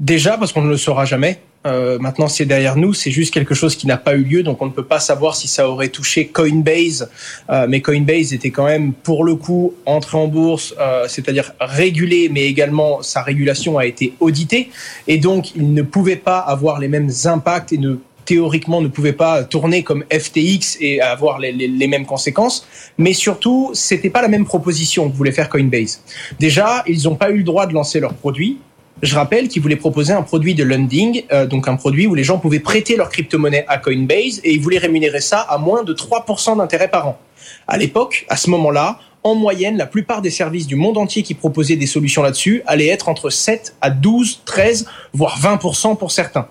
Déjà 0.00 0.36
parce 0.36 0.52
qu'on 0.52 0.62
ne 0.62 0.70
le 0.70 0.76
saura 0.76 1.04
jamais. 1.04 1.40
Euh, 1.66 1.98
maintenant, 1.98 2.28
c'est 2.28 2.44
derrière 2.44 2.76
nous. 2.76 2.94
C'est 2.94 3.10
juste 3.10 3.34
quelque 3.34 3.54
chose 3.54 3.74
qui 3.74 3.86
n'a 3.86 3.96
pas 3.96 4.14
eu 4.14 4.22
lieu, 4.22 4.42
donc 4.42 4.62
on 4.62 4.66
ne 4.66 4.70
peut 4.70 4.84
pas 4.84 5.00
savoir 5.00 5.34
si 5.34 5.48
ça 5.48 5.68
aurait 5.68 5.88
touché 5.88 6.28
Coinbase. 6.28 7.10
Euh, 7.50 7.66
mais 7.68 7.80
Coinbase 7.80 8.32
était 8.32 8.50
quand 8.50 8.66
même, 8.66 8.92
pour 8.92 9.24
le 9.24 9.34
coup, 9.34 9.74
entré 9.84 10.16
en 10.16 10.28
bourse, 10.28 10.74
euh, 10.78 11.06
c'est-à-dire 11.08 11.52
régulé, 11.60 12.28
mais 12.32 12.44
également 12.44 13.02
sa 13.02 13.22
régulation 13.22 13.78
a 13.78 13.86
été 13.86 14.14
auditée, 14.20 14.70
et 15.08 15.18
donc 15.18 15.54
il 15.56 15.74
ne 15.74 15.82
pouvait 15.82 16.16
pas 16.16 16.38
avoir 16.38 16.78
les 16.78 16.88
mêmes 16.88 17.10
impacts 17.24 17.72
et 17.72 17.78
ne 17.78 17.96
théoriquement 18.26 18.82
ne 18.82 18.88
pouvait 18.88 19.14
pas 19.14 19.44
tourner 19.44 19.82
comme 19.82 20.04
FTX 20.12 20.76
et 20.80 21.00
avoir 21.00 21.38
les, 21.38 21.86
mêmes 21.86 22.04
conséquences. 22.04 22.66
Mais 22.98 23.14
surtout, 23.14 23.70
c'était 23.72 24.10
pas 24.10 24.20
la 24.20 24.28
même 24.28 24.44
proposition 24.44 25.08
que 25.08 25.16
voulait 25.16 25.32
faire 25.32 25.48
Coinbase. 25.48 26.02
Déjà, 26.38 26.84
ils 26.86 27.04
n'ont 27.04 27.14
pas 27.14 27.30
eu 27.30 27.38
le 27.38 27.44
droit 27.44 27.66
de 27.66 27.72
lancer 27.72 28.00
leur 28.00 28.12
produit. 28.12 28.58
Je 29.02 29.14
rappelle 29.14 29.48
qu'ils 29.48 29.62
voulaient 29.62 29.76
proposer 29.76 30.12
un 30.12 30.22
produit 30.22 30.54
de 30.54 30.64
lending, 30.64 31.24
euh, 31.30 31.46
donc 31.46 31.68
un 31.68 31.76
produit 31.76 32.06
où 32.06 32.14
les 32.14 32.24
gens 32.24 32.38
pouvaient 32.38 32.60
prêter 32.60 32.96
leur 32.96 33.10
crypto-monnaie 33.10 33.64
à 33.68 33.78
Coinbase 33.78 34.40
et 34.42 34.52
ils 34.54 34.60
voulaient 34.60 34.78
rémunérer 34.78 35.20
ça 35.20 35.40
à 35.40 35.58
moins 35.58 35.84
de 35.84 35.92
3% 35.92 36.56
d'intérêt 36.56 36.88
par 36.88 37.08
an. 37.08 37.18
À 37.68 37.76
l'époque, 37.76 38.24
à 38.28 38.36
ce 38.36 38.48
moment-là, 38.50 38.98
en 39.26 39.34
moyenne, 39.34 39.76
la 39.76 39.86
plupart 39.86 40.22
des 40.22 40.30
services 40.30 40.68
du 40.68 40.76
monde 40.76 40.96
entier 40.96 41.24
qui 41.24 41.34
proposaient 41.34 41.74
des 41.74 41.88
solutions 41.88 42.22
là-dessus 42.22 42.62
allaient 42.64 42.86
être 42.86 43.08
entre 43.08 43.28
7 43.28 43.74
à 43.80 43.90
12, 43.90 44.42
13, 44.44 44.86
voire 45.12 45.36
20% 45.40 45.96
pour 45.96 46.12
certains. 46.12 46.46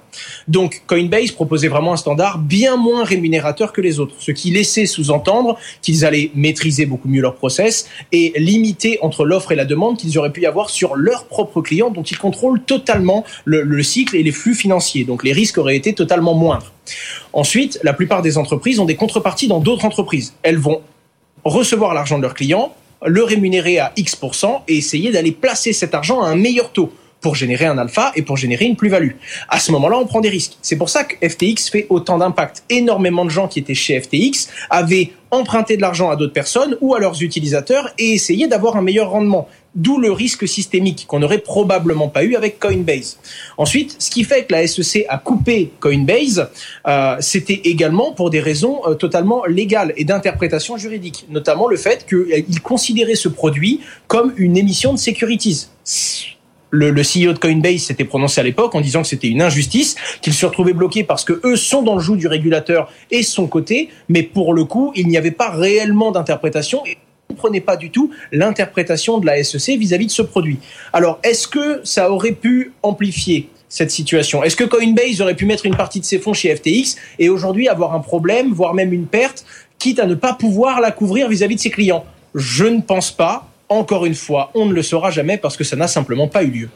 Donc 0.50 0.84
Coinbase 0.86 1.32
proposait 1.32 1.70
vraiment 1.70 1.94
un 1.94 1.98
standard 1.98 2.38
bien 2.38 2.76
moins 2.76 3.06
rémunérateur 3.06 3.72
que 3.72 3.80
les 3.80 4.02
autres, 4.02 4.16
ce 4.20 4.32
qui 4.32 4.52
laissait 4.52 4.88
sous-entendre 4.88 5.58
qu'ils 5.82 6.04
allaient 6.04 6.32
maîtriser 6.36 6.86
beaucoup 6.86 7.08
mieux 7.08 7.22
leur 7.22 7.36
process 7.36 7.88
et 8.12 8.34
limiter 8.36 9.00
entre 9.02 9.24
l'offre 9.24 9.54
et 9.54 9.56
la 9.56 9.66
demande 9.66 9.98
qu'ils 9.98 10.18
auraient 10.18 10.34
pu 10.34 10.46
avoir 10.46 10.70
sur 10.70 10.98
leurs 10.98 11.28
propres 11.28 11.62
clients 11.62 11.92
dont 11.92 12.04
ils 12.04 12.18
contrôlent 12.18 12.62
totalement 12.62 13.24
le, 13.46 13.62
le 13.62 13.84
cycle 13.84 14.18
et 14.18 14.24
les 14.24 14.34
flux 14.34 14.54
financiers. 14.54 15.06
Donc 15.06 15.24
les 15.24 15.32
risques 15.32 15.58
auraient 15.58 15.78
été 15.78 15.94
totalement 15.94 16.34
moindres. 16.34 16.74
Ensuite, 17.32 17.80
la 17.84 17.94
plupart 17.94 18.22
des 18.22 18.38
entreprises 18.38 18.80
ont 18.80 18.86
des 18.86 18.96
contreparties 18.96 19.48
dans 19.48 19.60
d'autres 19.62 19.86
entreprises. 19.86 20.34
Elles 20.44 20.58
vont 20.58 20.82
recevoir 21.46 21.94
l'argent 21.94 22.18
de 22.18 22.24
leurs 22.24 22.34
clients, 22.34 22.74
le 23.06 23.24
rémunérer 23.24 23.80
à 23.80 23.94
X% 23.96 24.64
et 24.68 24.78
essayer 24.78 25.12
d'aller 25.12 25.32
placer 25.32 25.72
cet 25.74 25.94
argent 25.94 26.22
à 26.22 26.28
un 26.28 26.36
meilleur 26.36 26.72
taux 26.72 26.92
pour 27.22 27.34
générer 27.34 27.66
un 27.66 27.78
alpha 27.78 28.12
et 28.16 28.22
pour 28.22 28.38
générer 28.38 28.66
une 28.66 28.76
plus-value. 28.76 29.14
À 29.50 29.60
ce 29.60 29.72
moment-là, 29.72 29.98
on 29.98 30.06
prend 30.06 30.22
des 30.22 30.30
risques. 30.30 30.58
C'est 30.62 30.76
pour 30.76 30.90
ça 30.90 31.04
que 31.04 31.16
FTX 31.28 31.72
fait 31.72 31.88
autant 31.90 32.20
d'impact. 32.20 32.64
Énormément 32.70 33.26
de 33.26 33.32
gens 33.32 33.48
qui 33.48 33.60
étaient 33.60 33.74
chez 33.74 34.00
FTX 34.00 34.50
avaient 34.70 35.12
emprunté 35.32 35.76
de 35.76 35.82
l'argent 35.82 36.12
à 36.12 36.16
d'autres 36.16 36.34
personnes 36.34 36.78
ou 36.82 36.94
à 36.94 37.00
leurs 37.00 37.24
utilisateurs 37.24 37.92
et 37.98 38.14
essayé 38.14 38.48
d'avoir 38.48 38.76
un 38.78 38.82
meilleur 38.82 39.10
rendement. 39.10 39.48
D'où 39.76 40.00
le 40.00 40.12
risque 40.12 40.48
systémique 40.48 41.06
qu'on 41.08 41.20
n'aurait 41.20 41.40
probablement 41.40 42.08
pas 42.08 42.24
eu 42.24 42.36
avec 42.36 42.60
Coinbase. 42.60 43.20
Ensuite, 43.58 43.96
ce 44.00 44.10
qui 44.10 44.24
fait 44.24 44.46
que 44.46 44.54
la 44.54 44.66
SEC 44.66 45.06
a 45.10 45.18
coupé 45.18 45.72
Coinbase, 45.80 46.50
euh, 46.88 47.18
c'était 47.20 47.62
également 47.66 48.14
pour 48.14 48.30
des 48.30 48.40
raisons 48.40 48.82
euh, 48.88 48.94
totalement 48.94 49.46
légales 49.46 49.94
et 49.98 50.06
d'interprétation 50.06 50.78
juridique, 50.78 51.26
notamment 51.30 51.68
le 51.68 51.76
fait 51.76 52.06
qu'il 52.08 52.62
considérait 52.62 53.16
ce 53.16 53.28
produit 53.28 53.82
comme 54.08 54.34
une 54.38 54.58
émission 54.58 54.94
de 54.94 55.00
securities 55.00 55.68
le, 56.72 56.90
le, 56.92 57.02
CEO 57.02 57.34
de 57.34 57.38
Coinbase 57.38 57.84
s'était 57.84 58.04
prononcé 58.04 58.42
à 58.42 58.44
l'époque 58.44 58.76
en 58.76 58.82
disant 58.82 59.02
que 59.02 59.08
c'était 59.08 59.30
une 59.30 59.42
injustice, 59.42 59.96
qu'il 60.22 60.34
se 60.34 60.46
retrouvait 60.46 60.74
bloqué 60.74 61.04
parce 61.04 61.24
que 61.24 61.40
eux 61.46 61.56
sont 61.56 61.82
dans 61.82 61.96
le 61.96 62.02
joug 62.02 62.18
du 62.18 62.28
régulateur 62.28 62.92
et 63.12 63.24
son 63.24 63.48
côté, 63.48 63.90
mais 64.10 64.24
pour 64.24 64.54
le 64.54 64.66
coup, 64.66 64.92
il 64.96 65.08
n'y 65.08 65.18
avait 65.18 65.32
pas 65.32 65.50
réellement 65.52 66.12
d'interprétation 66.12 66.84
comprenait 67.28 67.62
pas 67.62 67.76
du 67.76 67.92
tout 67.92 68.12
l'interprétation 68.32 69.20
de 69.20 69.26
la 69.26 69.44
SEC 69.44 69.78
vis-à-vis 69.78 70.08
de 70.08 70.12
ce 70.12 70.22
produit. 70.22 70.60
Alors, 70.94 71.20
est-ce 71.24 71.48
que 71.48 71.82
ça 71.84 72.12
aurait 72.12 72.32
pu 72.32 72.74
amplifier 72.84 73.50
cette 73.68 73.92
situation? 73.92 74.44
Est-ce 74.44 74.56
que 74.56 74.64
Coinbase 74.64 75.22
aurait 75.22 75.36
pu 75.36 75.46
mettre 75.46 75.66
une 75.66 75.76
partie 75.76 76.00
de 76.00 76.06
ses 76.06 76.20
fonds 76.20 76.34
chez 76.34 76.56
FTX 76.56 76.96
et 77.20 77.30
aujourd'hui 77.30 77.68
avoir 77.68 77.94
un 77.94 78.00
problème, 78.00 78.54
voire 78.54 78.74
même 78.74 78.94
une 78.94 79.08
perte, 79.08 79.46
quitte 79.80 80.00
à 80.00 80.06
ne 80.06 80.16
pas 80.16 80.34
pouvoir 80.34 80.80
la 80.80 80.92
couvrir 80.92 81.28
vis 81.28 81.44
à 81.44 81.48
-vis 81.48 81.56
de 81.56 81.60
ses 81.60 81.72
clients? 81.72 82.06
Je 82.34 82.66
ne 82.66 82.82
pense 82.82 83.12
pas. 83.12 83.48
Encore 83.68 84.06
une 84.06 84.14
fois, 84.14 84.52
on 84.54 84.68
ne 84.68 84.74
le 84.74 84.84
saura 84.84 85.10
jamais 85.10 85.38
parce 85.40 85.58
que 85.58 85.64
ça 85.64 85.76
n'a 85.76 85.88
simplement 85.88 86.28
pas 86.28 86.44
eu 86.44 86.52
lieu. 86.52 86.70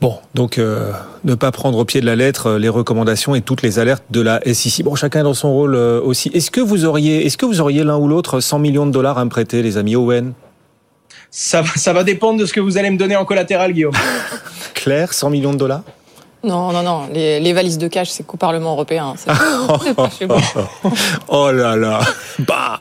Bon, 0.00 0.18
donc 0.34 0.58
euh, 0.58 0.92
ne 1.24 1.34
pas 1.34 1.50
prendre 1.52 1.78
au 1.78 1.84
pied 1.86 2.02
de 2.02 2.06
la 2.06 2.16
lettre 2.16 2.48
euh, 2.48 2.58
les 2.58 2.68
recommandations 2.68 3.34
et 3.34 3.40
toutes 3.40 3.62
les 3.62 3.78
alertes 3.78 4.04
de 4.10 4.20
la 4.20 4.40
SEC. 4.44 4.84
Bon, 4.84 4.94
chacun 4.94 5.22
dans 5.22 5.32
son 5.32 5.52
rôle 5.52 5.74
euh, 5.74 6.00
aussi. 6.02 6.30
Est-ce 6.34 6.50
que 6.50 6.60
vous 6.60 6.84
auriez, 6.84 7.24
est-ce 7.24 7.38
que 7.38 7.46
vous 7.46 7.62
auriez 7.62 7.82
l'un 7.82 7.96
ou 7.96 8.06
l'autre 8.06 8.40
100 8.40 8.58
millions 8.58 8.86
de 8.86 8.90
dollars 8.90 9.16
à 9.16 9.24
me 9.24 9.30
prêter, 9.30 9.62
les 9.62 9.78
amis 9.78 9.96
Owen? 9.96 10.34
Ça, 11.30 11.62
ça 11.76 11.94
va 11.94 12.04
dépendre 12.04 12.38
de 12.38 12.44
ce 12.44 12.52
que 12.52 12.60
vous 12.60 12.76
allez 12.76 12.90
me 12.90 12.98
donner 12.98 13.16
en 13.16 13.24
collatéral, 13.24 13.72
Guillaume. 13.72 13.94
Claire, 14.74 15.14
100 15.14 15.30
millions 15.30 15.52
de 15.52 15.58
dollars? 15.58 15.82
Non, 16.44 16.72
non, 16.72 16.82
non. 16.82 17.08
Les, 17.12 17.40
les 17.40 17.52
valises 17.54 17.78
de 17.78 17.88
cash, 17.88 18.10
c'est 18.10 18.24
qu'au 18.24 18.36
Parlement 18.36 18.72
européen. 18.72 19.14
C'est 19.82 19.94
pas 19.94 20.10
chez 20.10 20.26
moi. 20.26 20.40
Oh 21.28 21.50
là 21.50 21.74
là. 21.74 22.00
Bah. 22.40 22.78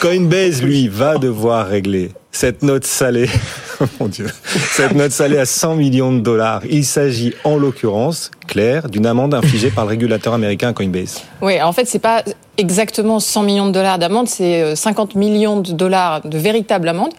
Coinbase, 0.00 0.62
lui, 0.62 0.88
va 0.88 1.18
devoir 1.18 1.66
régler 1.66 2.12
cette 2.34 2.62
note 2.62 2.84
salée. 2.84 3.28
Oh 3.80 3.86
Mon 3.98 4.06
Dieu. 4.06 4.26
Cette 4.70 4.94
note 4.94 5.10
salée 5.10 5.36
à 5.36 5.46
100 5.46 5.74
millions 5.74 6.12
de 6.12 6.20
dollars. 6.20 6.62
Il 6.70 6.84
s'agit, 6.84 7.34
en 7.42 7.56
l'occurrence, 7.56 8.30
D'une 8.54 9.06
amende 9.06 9.34
infligée 9.34 9.70
par 9.70 9.84
le 9.84 9.90
régulateur 9.90 10.32
américain 10.32 10.72
Coinbase. 10.72 11.22
Oui, 11.42 11.60
en 11.60 11.72
fait, 11.72 11.86
c'est 11.86 11.98
pas 11.98 12.22
exactement 12.56 13.18
100 13.18 13.42
millions 13.42 13.66
de 13.66 13.72
dollars 13.72 13.98
d'amende, 13.98 14.28
c'est 14.28 14.62
euh, 14.62 14.76
50 14.76 15.16
millions 15.16 15.60
de 15.60 15.72
dollars 15.72 16.20
de 16.22 16.38
véritable 16.38 16.88
amende 16.88 17.12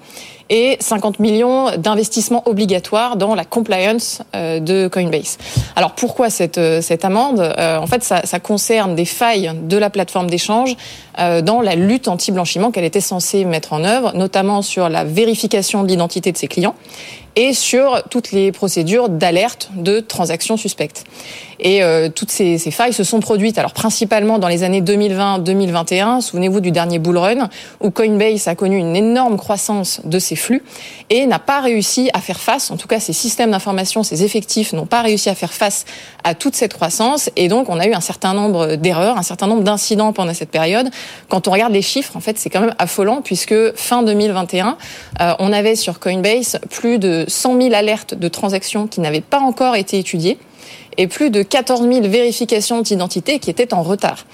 et 0.50 0.78
50 0.80 1.20
millions 1.20 1.76
d'investissements 1.78 2.48
obligatoires 2.48 3.18
dans 3.18 3.36
la 3.36 3.46
compliance 3.46 4.22
euh, 4.36 4.60
de 4.60 4.88
Coinbase. 4.88 5.38
Alors 5.76 5.94
pourquoi 5.94 6.30
cette, 6.30 6.58
euh, 6.58 6.82
cette 6.82 7.04
amende? 7.04 7.40
Euh, 7.40 7.78
En 7.78 7.88
fait, 7.88 8.04
ça, 8.04 8.40
concerne 8.40 8.96
des 8.96 9.06
failles 9.06 9.52
de 9.64 9.78
la 9.78 9.90
plateforme 9.90 10.30
d'échange 10.30 10.76
euh, 11.20 11.42
dans 11.42 11.62
la 11.62 11.76
lutte 11.76 12.08
anti-blanchiment 12.08 12.72
qu'elle 12.72 12.84
était 12.84 13.02
censée 13.02 13.44
mettre 13.44 13.74
en 13.74 13.84
œuvre, 13.84 14.16
notamment 14.16 14.62
sur 14.62 14.88
la 14.88 15.04
vérification 15.04 15.84
de 15.84 15.88
l'identité 15.88 16.32
de 16.32 16.38
ses 16.38 16.48
clients 16.48 16.76
et 17.36 17.54
sur 17.54 18.04
toutes 18.10 18.32
les 18.32 18.52
procédures 18.52 19.10
d'alerte 19.10 19.70
de 19.76 20.00
transactions 20.00 20.58
suspectes. 20.58 21.04
Et 21.60 21.84
euh, 21.84 22.10
toutes 22.10 22.32
ces, 22.32 22.58
ces 22.58 22.72
failles 22.72 22.94
se 22.94 23.04
sont 23.04 23.20
produites, 23.20 23.58
alors 23.58 23.74
principalement 23.74 24.40
dans 24.40 24.48
les 24.48 24.64
années 24.64 24.82
2020-2021. 24.82 26.22
Souvenez-vous 26.22 26.60
du 26.60 26.72
dernier 26.72 27.00
bull 27.00 27.18
run 27.18 27.50
où 27.82 27.92
Coinbase 27.92 28.48
a 28.48 28.56
connu 28.56 28.78
une 28.78 28.96
énorme 28.96 29.38
croissance 29.38 30.02
de 30.04 30.20
ses 30.20 30.36
flux 30.36 30.64
et 31.10 31.26
n'a 31.26 31.40
pas 31.40 31.62
réussi 31.62 32.10
à 32.14 32.20
faire 32.20 32.40
face. 32.40 32.72
En 32.72 32.78
tout 32.78 32.88
cas, 32.88 33.00
ses 33.00 33.14
systèmes 33.14 33.52
d'information, 33.52 34.04
ses 34.04 34.24
effectifs 34.24 34.74
n'ont 34.74 34.86
pas 34.86 35.02
réussi 35.02 35.30
à 35.30 35.36
faire 35.36 35.54
face 35.54 35.86
à 36.24 36.36
toute 36.36 36.56
cette 36.56 36.74
croissance. 36.74 37.30
Et 37.36 37.48
donc, 37.48 37.70
on 37.70 37.80
a 37.80 37.88
eu 37.88 37.94
un 37.94 38.02
certain 38.02 38.34
nombre 38.34 38.76
d'erreurs, 38.76 39.18
un 39.18 39.24
certain 39.24 39.48
nombre 39.48 39.64
d'incidents 39.64 40.14
pendant 40.14 40.34
cette 40.34 40.52
période. 40.52 40.90
Quand 41.30 41.48
on 41.48 41.52
regarde 41.52 41.74
les 41.74 41.82
chiffres, 41.82 42.18
en 42.18 42.20
fait, 42.20 42.38
c'est 42.38 42.50
quand 42.50 42.62
même 42.62 42.76
affolant 42.80 43.22
puisque 43.22 43.76
fin 43.76 44.04
2021, 44.04 44.78
euh, 45.22 45.34
on 45.40 45.54
avait 45.54 45.76
sur 45.76 46.00
Coinbase 46.00 46.60
plus 46.70 47.00
de 47.00 47.25
100 47.28 47.62
000 47.62 47.74
alertes 47.74 48.14
de 48.14 48.28
transactions 48.28 48.88
qui 48.88 49.02
n'avaient 49.02 49.22
pas 49.22 49.40
encore 49.40 49.76
été 49.76 50.00
étudiées 50.00 50.38
et 50.98 51.08
plus 51.08 51.30
de 51.30 51.44
14 51.44 51.82
000 51.82 52.08
vérifications 52.08 52.82
d'identité 52.82 53.40
qui 53.40 53.50
étaient 53.50 53.74
en 53.74 53.84
retard. 53.84 54.26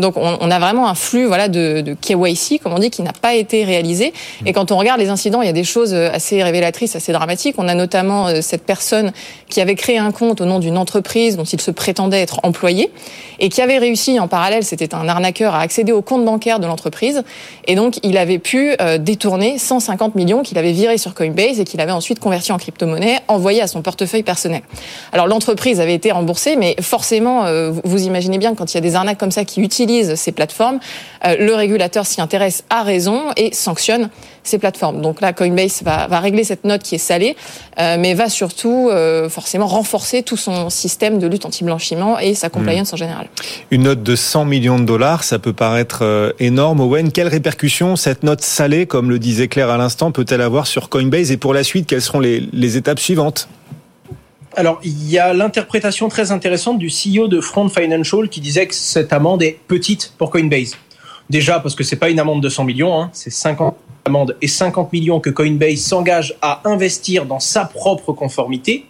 Donc 0.00 0.16
on, 0.16 0.38
on 0.40 0.50
a 0.50 0.58
vraiment 0.58 0.88
un 0.88 0.94
flux 0.94 1.26
voilà 1.26 1.48
de, 1.48 1.80
de 1.82 1.94
KYC, 1.94 2.60
comme 2.62 2.72
on 2.72 2.78
dit, 2.78 2.90
qui 2.90 3.02
n'a 3.02 3.12
pas 3.12 3.34
été 3.34 3.64
réalisé. 3.64 4.12
Et 4.46 4.52
quand 4.52 4.72
on 4.72 4.76
regarde 4.76 5.00
les 5.00 5.08
incidents, 5.10 5.42
il 5.42 5.46
y 5.46 5.50
a 5.50 5.52
des 5.54 5.64
choses 5.64 5.94
assez 5.94 6.42
révélatrices, 6.42 6.96
assez 6.96 7.12
dramatiques. 7.12 7.54
On 7.58 7.68
a 7.68 7.74
notamment 7.74 8.28
euh, 8.28 8.40
cette 8.40 8.64
personne 8.64 9.12
qui 9.48 9.60
avait 9.60 9.74
créé 9.74 9.98
un 9.98 10.12
compte 10.12 10.40
au 10.40 10.44
nom 10.44 10.58
d'une 10.58 10.78
entreprise 10.78 11.36
dont 11.36 11.44
il 11.44 11.60
se 11.60 11.70
prétendait 11.70 12.20
être 12.20 12.40
employé 12.42 12.90
et 13.38 13.48
qui 13.48 13.60
avait 13.62 13.78
réussi 13.78 14.18
en 14.20 14.28
parallèle, 14.28 14.64
c'était 14.64 14.94
un 14.94 15.08
arnaqueur, 15.08 15.54
à 15.54 15.60
accéder 15.60 15.92
au 15.92 16.02
compte 16.02 16.24
bancaire 16.24 16.60
de 16.60 16.66
l'entreprise. 16.66 17.22
Et 17.66 17.74
donc 17.74 17.98
il 18.02 18.16
avait 18.18 18.38
pu 18.38 18.74
euh, 18.80 18.98
détourner 18.98 19.58
150 19.58 20.14
millions 20.14 20.42
qu'il 20.42 20.58
avait 20.58 20.72
virés 20.72 20.98
sur 20.98 21.14
Coinbase 21.14 21.58
et 21.60 21.64
qu'il 21.64 21.80
avait 21.80 21.92
ensuite 21.92 22.18
converti 22.20 22.52
en 22.52 22.58
crypto-monnaie, 22.58 23.18
envoyé 23.28 23.62
à 23.62 23.66
son 23.66 23.82
portefeuille 23.82 24.22
personnel. 24.22 24.62
Alors 25.12 25.26
l'entreprise 25.26 25.80
avait 25.80 25.94
été 25.94 26.12
remboursée, 26.12 26.56
mais 26.56 26.76
forcément, 26.80 27.44
euh, 27.46 27.70
vous- 27.70 27.80
vous 27.84 28.04
imaginez 28.06 28.38
bien 28.38 28.54
quand 28.54 28.72
il 28.72 28.76
y 28.76 28.78
a 28.78 28.80
des 28.82 28.94
arnaques 28.94 29.18
comme 29.18 29.30
ça 29.30 29.44
qui 29.44 29.60
utilisent 29.60 29.89
ces 30.16 30.32
plateformes, 30.32 30.78
euh, 31.24 31.36
le 31.38 31.54
régulateur 31.54 32.06
s'y 32.06 32.20
intéresse 32.20 32.64
à 32.70 32.82
raison 32.82 33.30
et 33.36 33.52
sanctionne 33.52 34.10
ces 34.42 34.58
plateformes. 34.58 35.02
Donc 35.02 35.20
là, 35.20 35.32
Coinbase 35.32 35.82
va, 35.82 36.06
va 36.06 36.20
régler 36.20 36.44
cette 36.44 36.64
note 36.64 36.82
qui 36.82 36.94
est 36.94 36.98
salée, 36.98 37.36
euh, 37.78 37.96
mais 37.98 38.14
va 38.14 38.28
surtout 38.28 38.88
euh, 38.90 39.28
forcément 39.28 39.66
renforcer 39.66 40.22
tout 40.22 40.36
son 40.36 40.70
système 40.70 41.18
de 41.18 41.26
lutte 41.26 41.44
anti-blanchiment 41.44 42.18
et 42.18 42.34
sa 42.34 42.48
compliance 42.48 42.92
en 42.92 42.96
général. 42.96 43.28
Une 43.70 43.82
note 43.82 44.02
de 44.02 44.16
100 44.16 44.46
millions 44.46 44.78
de 44.78 44.84
dollars, 44.84 45.24
ça 45.24 45.38
peut 45.38 45.52
paraître 45.52 46.34
énorme. 46.38 46.80
Owen, 46.80 47.12
quelles 47.12 47.28
répercussions 47.28 47.96
cette 47.96 48.22
note 48.22 48.40
salée, 48.40 48.86
comme 48.86 49.10
le 49.10 49.18
disait 49.18 49.48
Claire 49.48 49.70
à 49.70 49.76
l'instant, 49.76 50.10
peut-elle 50.10 50.40
avoir 50.40 50.66
sur 50.66 50.88
Coinbase? 50.88 51.30
Et 51.30 51.36
pour 51.36 51.54
la 51.54 51.62
suite, 51.62 51.86
quelles 51.86 52.02
seront 52.02 52.20
les, 52.20 52.48
les 52.52 52.76
étapes 52.76 52.98
suivantes? 53.00 53.48
Alors, 54.56 54.80
il 54.82 55.08
y 55.08 55.18
a 55.18 55.32
l'interprétation 55.32 56.08
très 56.08 56.32
intéressante 56.32 56.78
du 56.78 56.88
CEO 56.88 57.28
de 57.28 57.40
Front 57.40 57.68
Financial 57.68 58.28
qui 58.28 58.40
disait 58.40 58.66
que 58.66 58.74
cette 58.74 59.12
amende 59.12 59.42
est 59.42 59.58
petite 59.68 60.12
pour 60.18 60.30
Coinbase. 60.30 60.76
Déjà 61.28 61.60
parce 61.60 61.76
que 61.76 61.84
c'est 61.84 61.96
pas 61.96 62.10
une 62.10 62.18
amende 62.18 62.42
de 62.42 62.48
100 62.48 62.64
millions, 62.64 63.00
hein, 63.00 63.10
c'est 63.12 63.30
50 63.30 63.76
amendes 64.06 64.36
et 64.42 64.48
50 64.48 64.92
millions 64.92 65.20
que 65.20 65.30
Coinbase 65.30 65.78
s'engage 65.78 66.34
à 66.42 66.62
investir 66.64 67.26
dans 67.26 67.38
sa 67.38 67.64
propre 67.64 68.12
conformité. 68.12 68.86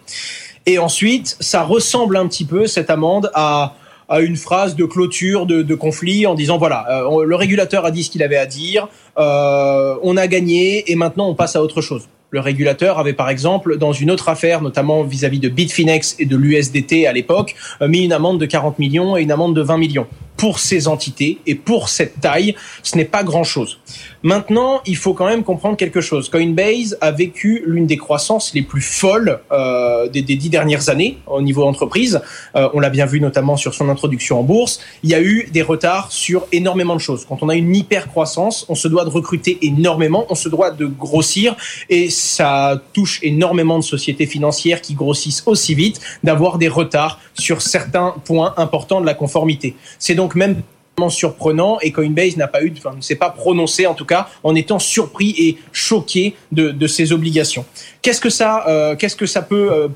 Et 0.65 0.79
ensuite, 0.79 1.37
ça 1.39 1.61
ressemble 1.61 2.17
un 2.17 2.27
petit 2.27 2.45
peu 2.45 2.65
cette 2.65 2.89
amende 2.89 3.29
à 3.35 3.75
à 4.11 4.19
une 4.19 4.35
phrase 4.35 4.75
de 4.75 4.83
clôture 4.83 5.45
de, 5.45 5.61
de 5.61 5.73
conflit 5.73 6.27
en 6.27 6.35
disant 6.35 6.57
voilà 6.57 6.85
euh, 6.89 7.23
le 7.23 7.35
régulateur 7.37 7.85
a 7.85 7.91
dit 7.91 8.03
ce 8.03 8.09
qu'il 8.09 8.21
avait 8.21 8.35
à 8.35 8.45
dire, 8.45 8.89
euh, 9.17 9.95
on 10.03 10.17
a 10.17 10.27
gagné 10.27 10.91
et 10.91 10.95
maintenant 10.95 11.29
on 11.29 11.33
passe 11.33 11.55
à 11.55 11.63
autre 11.63 11.81
chose. 11.81 12.09
Le 12.33 12.39
régulateur 12.39 12.97
avait 12.97 13.11
par 13.11 13.29
exemple, 13.29 13.77
dans 13.77 13.91
une 13.91 14.09
autre 14.09 14.29
affaire, 14.29 14.61
notamment 14.61 15.03
vis-à-vis 15.03 15.39
de 15.39 15.49
Bitfinex 15.49 16.15
et 16.17 16.25
de 16.25 16.37
l'USDT 16.37 17.05
à 17.05 17.11
l'époque, 17.11 17.55
euh, 17.81 17.89
mis 17.89 18.05
une 18.05 18.13
amende 18.13 18.39
de 18.39 18.45
40 18.45 18.79
millions 18.79 19.17
et 19.17 19.21
une 19.21 19.31
amende 19.31 19.53
de 19.53 19.61
20 19.61 19.77
millions. 19.77 20.07
Pour 20.37 20.59
ces 20.59 20.87
entités 20.87 21.39
et 21.45 21.55
pour 21.55 21.89
cette 21.89 22.19
taille, 22.19 22.55
ce 22.81 22.97
n'est 22.97 23.05
pas 23.05 23.23
grand-chose. 23.23 23.79
Maintenant, 24.23 24.81
il 24.85 24.97
faut 24.97 25.13
quand 25.13 25.27
même 25.27 25.43
comprendre 25.43 25.77
quelque 25.77 26.01
chose. 26.01 26.29
Coinbase 26.29 26.97
a 27.01 27.11
vécu 27.11 27.63
l'une 27.65 27.87
des 27.87 27.97
croissances 27.97 28.53
les 28.53 28.61
plus 28.61 28.81
folles 28.81 29.39
euh, 29.51 30.07
des, 30.09 30.21
dix 30.21 30.49
dernières 30.49 30.89
années 30.89 31.17
au 31.27 31.41
niveau 31.41 31.63
entreprise. 31.63 32.21
Euh, 32.55 32.69
on 32.73 32.79
l'a 32.79 32.89
bien 32.89 33.05
vu 33.05 33.19
notamment 33.19 33.57
sur 33.57 33.73
son 33.73 33.89
introduction 33.89 34.39
en 34.39 34.43
bourse. 34.43 34.79
Il 35.03 35.09
y 35.09 35.15
a 35.15 35.21
eu 35.21 35.49
des 35.51 35.61
retards 35.61 36.11
sur 36.11 36.47
énormément 36.51 36.95
de 36.95 37.01
choses. 37.01 37.25
Quand 37.27 37.41
on 37.41 37.49
a 37.49 37.55
une 37.55 37.75
hyper 37.75 38.07
croissance, 38.07 38.65
on 38.69 38.75
se 38.75 38.87
doit 38.87 39.05
de 39.05 39.09
recruter 39.09 39.57
énormément, 39.61 40.25
on 40.29 40.35
se 40.35 40.49
doit 40.49 40.71
de 40.71 40.85
grossir 40.85 41.55
et 41.89 42.09
ça 42.09 42.81
touche 42.93 43.19
énormément 43.23 43.79
de 43.79 43.83
sociétés 43.83 44.25
financières 44.25 44.81
qui 44.81 44.93
grossissent 44.93 45.43
aussi 45.45 45.75
vite 45.75 45.99
d'avoir 46.23 46.57
des 46.57 46.67
retards 46.67 47.19
sur 47.33 47.61
certains 47.61 48.15
points 48.25 48.53
importants 48.57 49.01
de 49.01 49.05
la 49.05 49.13
conformité. 49.13 49.75
C'est 49.99 50.15
donc 50.15 50.35
même 50.35 50.61
surprenant 51.09 51.79
et 51.81 51.91
Coinbase 51.91 52.37
n'a 52.37 52.47
pas 52.47 52.63
eu, 52.63 52.73
enfin, 52.77 52.95
ne 52.95 53.01
s'est 53.01 53.15
pas 53.15 53.29
prononcé 53.29 53.87
en 53.87 53.93
tout 53.93 54.05
cas 54.05 54.27
en 54.43 54.55
étant 54.55 54.79
surpris 54.79 55.33
et 55.37 55.57
choqué 55.71 56.35
de, 56.51 56.69
de 56.69 56.87
ces 56.87 57.11
obligations. 57.11 57.65
Qu'est-ce 58.01 58.21
que 58.21 58.29
ça, 58.29 58.65
euh, 58.67 58.95
qu'est-ce 58.95 59.15
que 59.15 59.25
ça 59.25 59.41
peut 59.41 59.71
euh, 59.71 59.87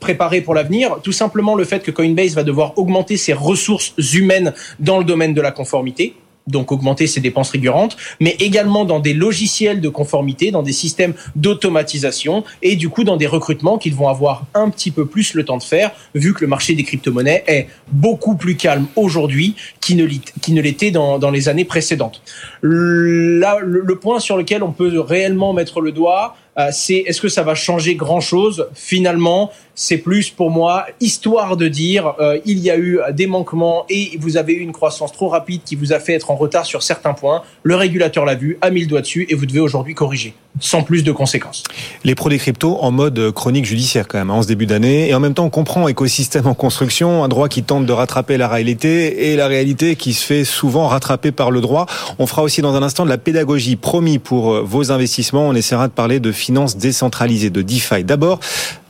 préparer 0.00 0.40
pour 0.40 0.54
l'avenir? 0.54 0.98
Tout 1.02 1.12
simplement 1.12 1.54
le 1.54 1.64
fait 1.64 1.82
que 1.82 1.90
Coinbase 1.90 2.34
va 2.34 2.42
devoir 2.42 2.78
augmenter 2.78 3.16
ses 3.16 3.32
ressources 3.32 3.92
humaines 4.14 4.54
dans 4.78 4.98
le 4.98 5.04
domaine 5.04 5.34
de 5.34 5.40
la 5.40 5.50
conformité 5.50 6.14
donc 6.46 6.72
augmenter 6.72 7.06
ses 7.06 7.20
dépenses 7.20 7.50
récurrentes, 7.50 7.96
mais 8.20 8.36
également 8.40 8.84
dans 8.84 9.00
des 9.00 9.14
logiciels 9.14 9.80
de 9.80 9.88
conformité, 9.88 10.50
dans 10.50 10.62
des 10.62 10.72
systèmes 10.72 11.14
d'automatisation 11.36 12.44
et 12.62 12.76
du 12.76 12.88
coup 12.88 13.04
dans 13.04 13.16
des 13.16 13.26
recrutements 13.26 13.78
qu'ils 13.78 13.94
vont 13.94 14.08
avoir 14.08 14.46
un 14.54 14.70
petit 14.70 14.90
peu 14.90 15.06
plus 15.06 15.34
le 15.34 15.44
temps 15.44 15.56
de 15.56 15.62
faire, 15.62 15.92
vu 16.14 16.34
que 16.34 16.40
le 16.42 16.46
marché 16.46 16.74
des 16.74 16.82
crypto-monnaies 16.82 17.44
est 17.46 17.68
beaucoup 17.90 18.36
plus 18.36 18.56
calme 18.56 18.86
aujourd'hui 18.96 19.54
qu'il 19.80 19.96
ne 19.96 20.60
l'était 20.60 20.90
dans, 20.90 21.18
dans 21.18 21.30
les 21.30 21.48
années 21.48 21.64
précédentes. 21.64 22.22
Là, 22.62 23.58
le, 23.62 23.80
le 23.80 23.96
point 23.96 24.20
sur 24.20 24.36
lequel 24.36 24.62
on 24.62 24.72
peut 24.72 25.00
réellement 25.00 25.52
mettre 25.52 25.80
le 25.80 25.92
doigt, 25.92 26.36
euh, 26.58 26.68
c'est 26.72 26.98
est-ce 27.06 27.20
que 27.20 27.28
ça 27.28 27.42
va 27.42 27.54
changer 27.54 27.94
grand-chose 27.94 28.68
Finalement, 28.74 29.50
c'est 29.74 29.98
plus 29.98 30.30
pour 30.30 30.50
moi 30.50 30.86
histoire 31.00 31.56
de 31.56 31.68
dire 31.68 32.14
euh, 32.20 32.38
il 32.44 32.58
y 32.58 32.70
a 32.70 32.78
eu 32.78 33.00
des 33.12 33.26
manquements 33.26 33.84
et 33.88 34.16
vous 34.20 34.36
avez 34.36 34.54
eu 34.54 34.60
une 34.60 34.72
croissance 34.72 35.12
trop 35.12 35.28
rapide 35.28 35.62
qui 35.64 35.76
vous 35.76 35.92
a 35.92 35.98
fait 35.98 36.12
être 36.12 36.30
en 36.30 36.36
retard 36.36 36.64
sur 36.64 36.82
certains 36.82 37.14
points. 37.14 37.42
Le 37.62 37.74
régulateur 37.74 38.24
l'a 38.24 38.34
vu, 38.34 38.58
a 38.60 38.70
mis 38.70 38.82
le 38.82 38.86
doigt 38.86 39.00
dessus 39.00 39.26
et 39.28 39.34
vous 39.34 39.46
devez 39.46 39.60
aujourd'hui 39.60 39.94
corriger, 39.94 40.34
sans 40.60 40.82
plus 40.82 41.02
de 41.02 41.12
conséquences. 41.12 41.64
Les 42.04 42.14
pros 42.14 42.28
des 42.28 42.38
cryptos 42.38 42.78
en 42.80 42.90
mode 42.90 43.32
chronique 43.32 43.64
judiciaire 43.64 44.06
quand 44.08 44.18
même, 44.18 44.30
hein, 44.30 44.34
en 44.34 44.42
ce 44.42 44.48
début 44.48 44.66
d'année. 44.66 45.08
Et 45.08 45.14
en 45.14 45.20
même 45.20 45.34
temps, 45.34 45.44
on 45.44 45.50
comprend 45.50 45.88
écosystème 45.88 46.46
en 46.46 46.54
construction, 46.54 47.24
un 47.24 47.28
droit 47.28 47.48
qui 47.48 47.62
tente 47.62 47.86
de 47.86 47.92
rattraper 47.92 48.36
la 48.36 48.48
réalité 48.48 49.30
et 49.30 49.36
la 49.36 49.46
réalité 49.46 49.96
qui 49.96 50.14
se 50.14 50.24
fait 50.24 50.44
souvent 50.44 50.88
rattraper 50.88 51.32
par 51.32 51.50
le 51.50 51.60
droit. 51.60 51.86
On 52.18 52.26
fera 52.26 52.42
aussi 52.42 52.62
dans 52.62 52.74
un 52.74 52.82
instant 52.82 53.04
de 53.04 53.10
la 53.10 53.18
pédagogie 53.18 53.76
promis 53.76 54.18
pour 54.18 54.54
euh, 54.54 54.62
vos 54.62 54.92
investissements. 54.92 55.48
On 55.48 55.54
essaiera 55.54 55.88
de 55.88 55.92
parler 55.92 56.20
de 56.20 56.32
finances 56.32 56.76
décentralisées, 56.76 57.50
de 57.50 57.62
DeFi. 57.62 58.04
D'abord, 58.04 58.40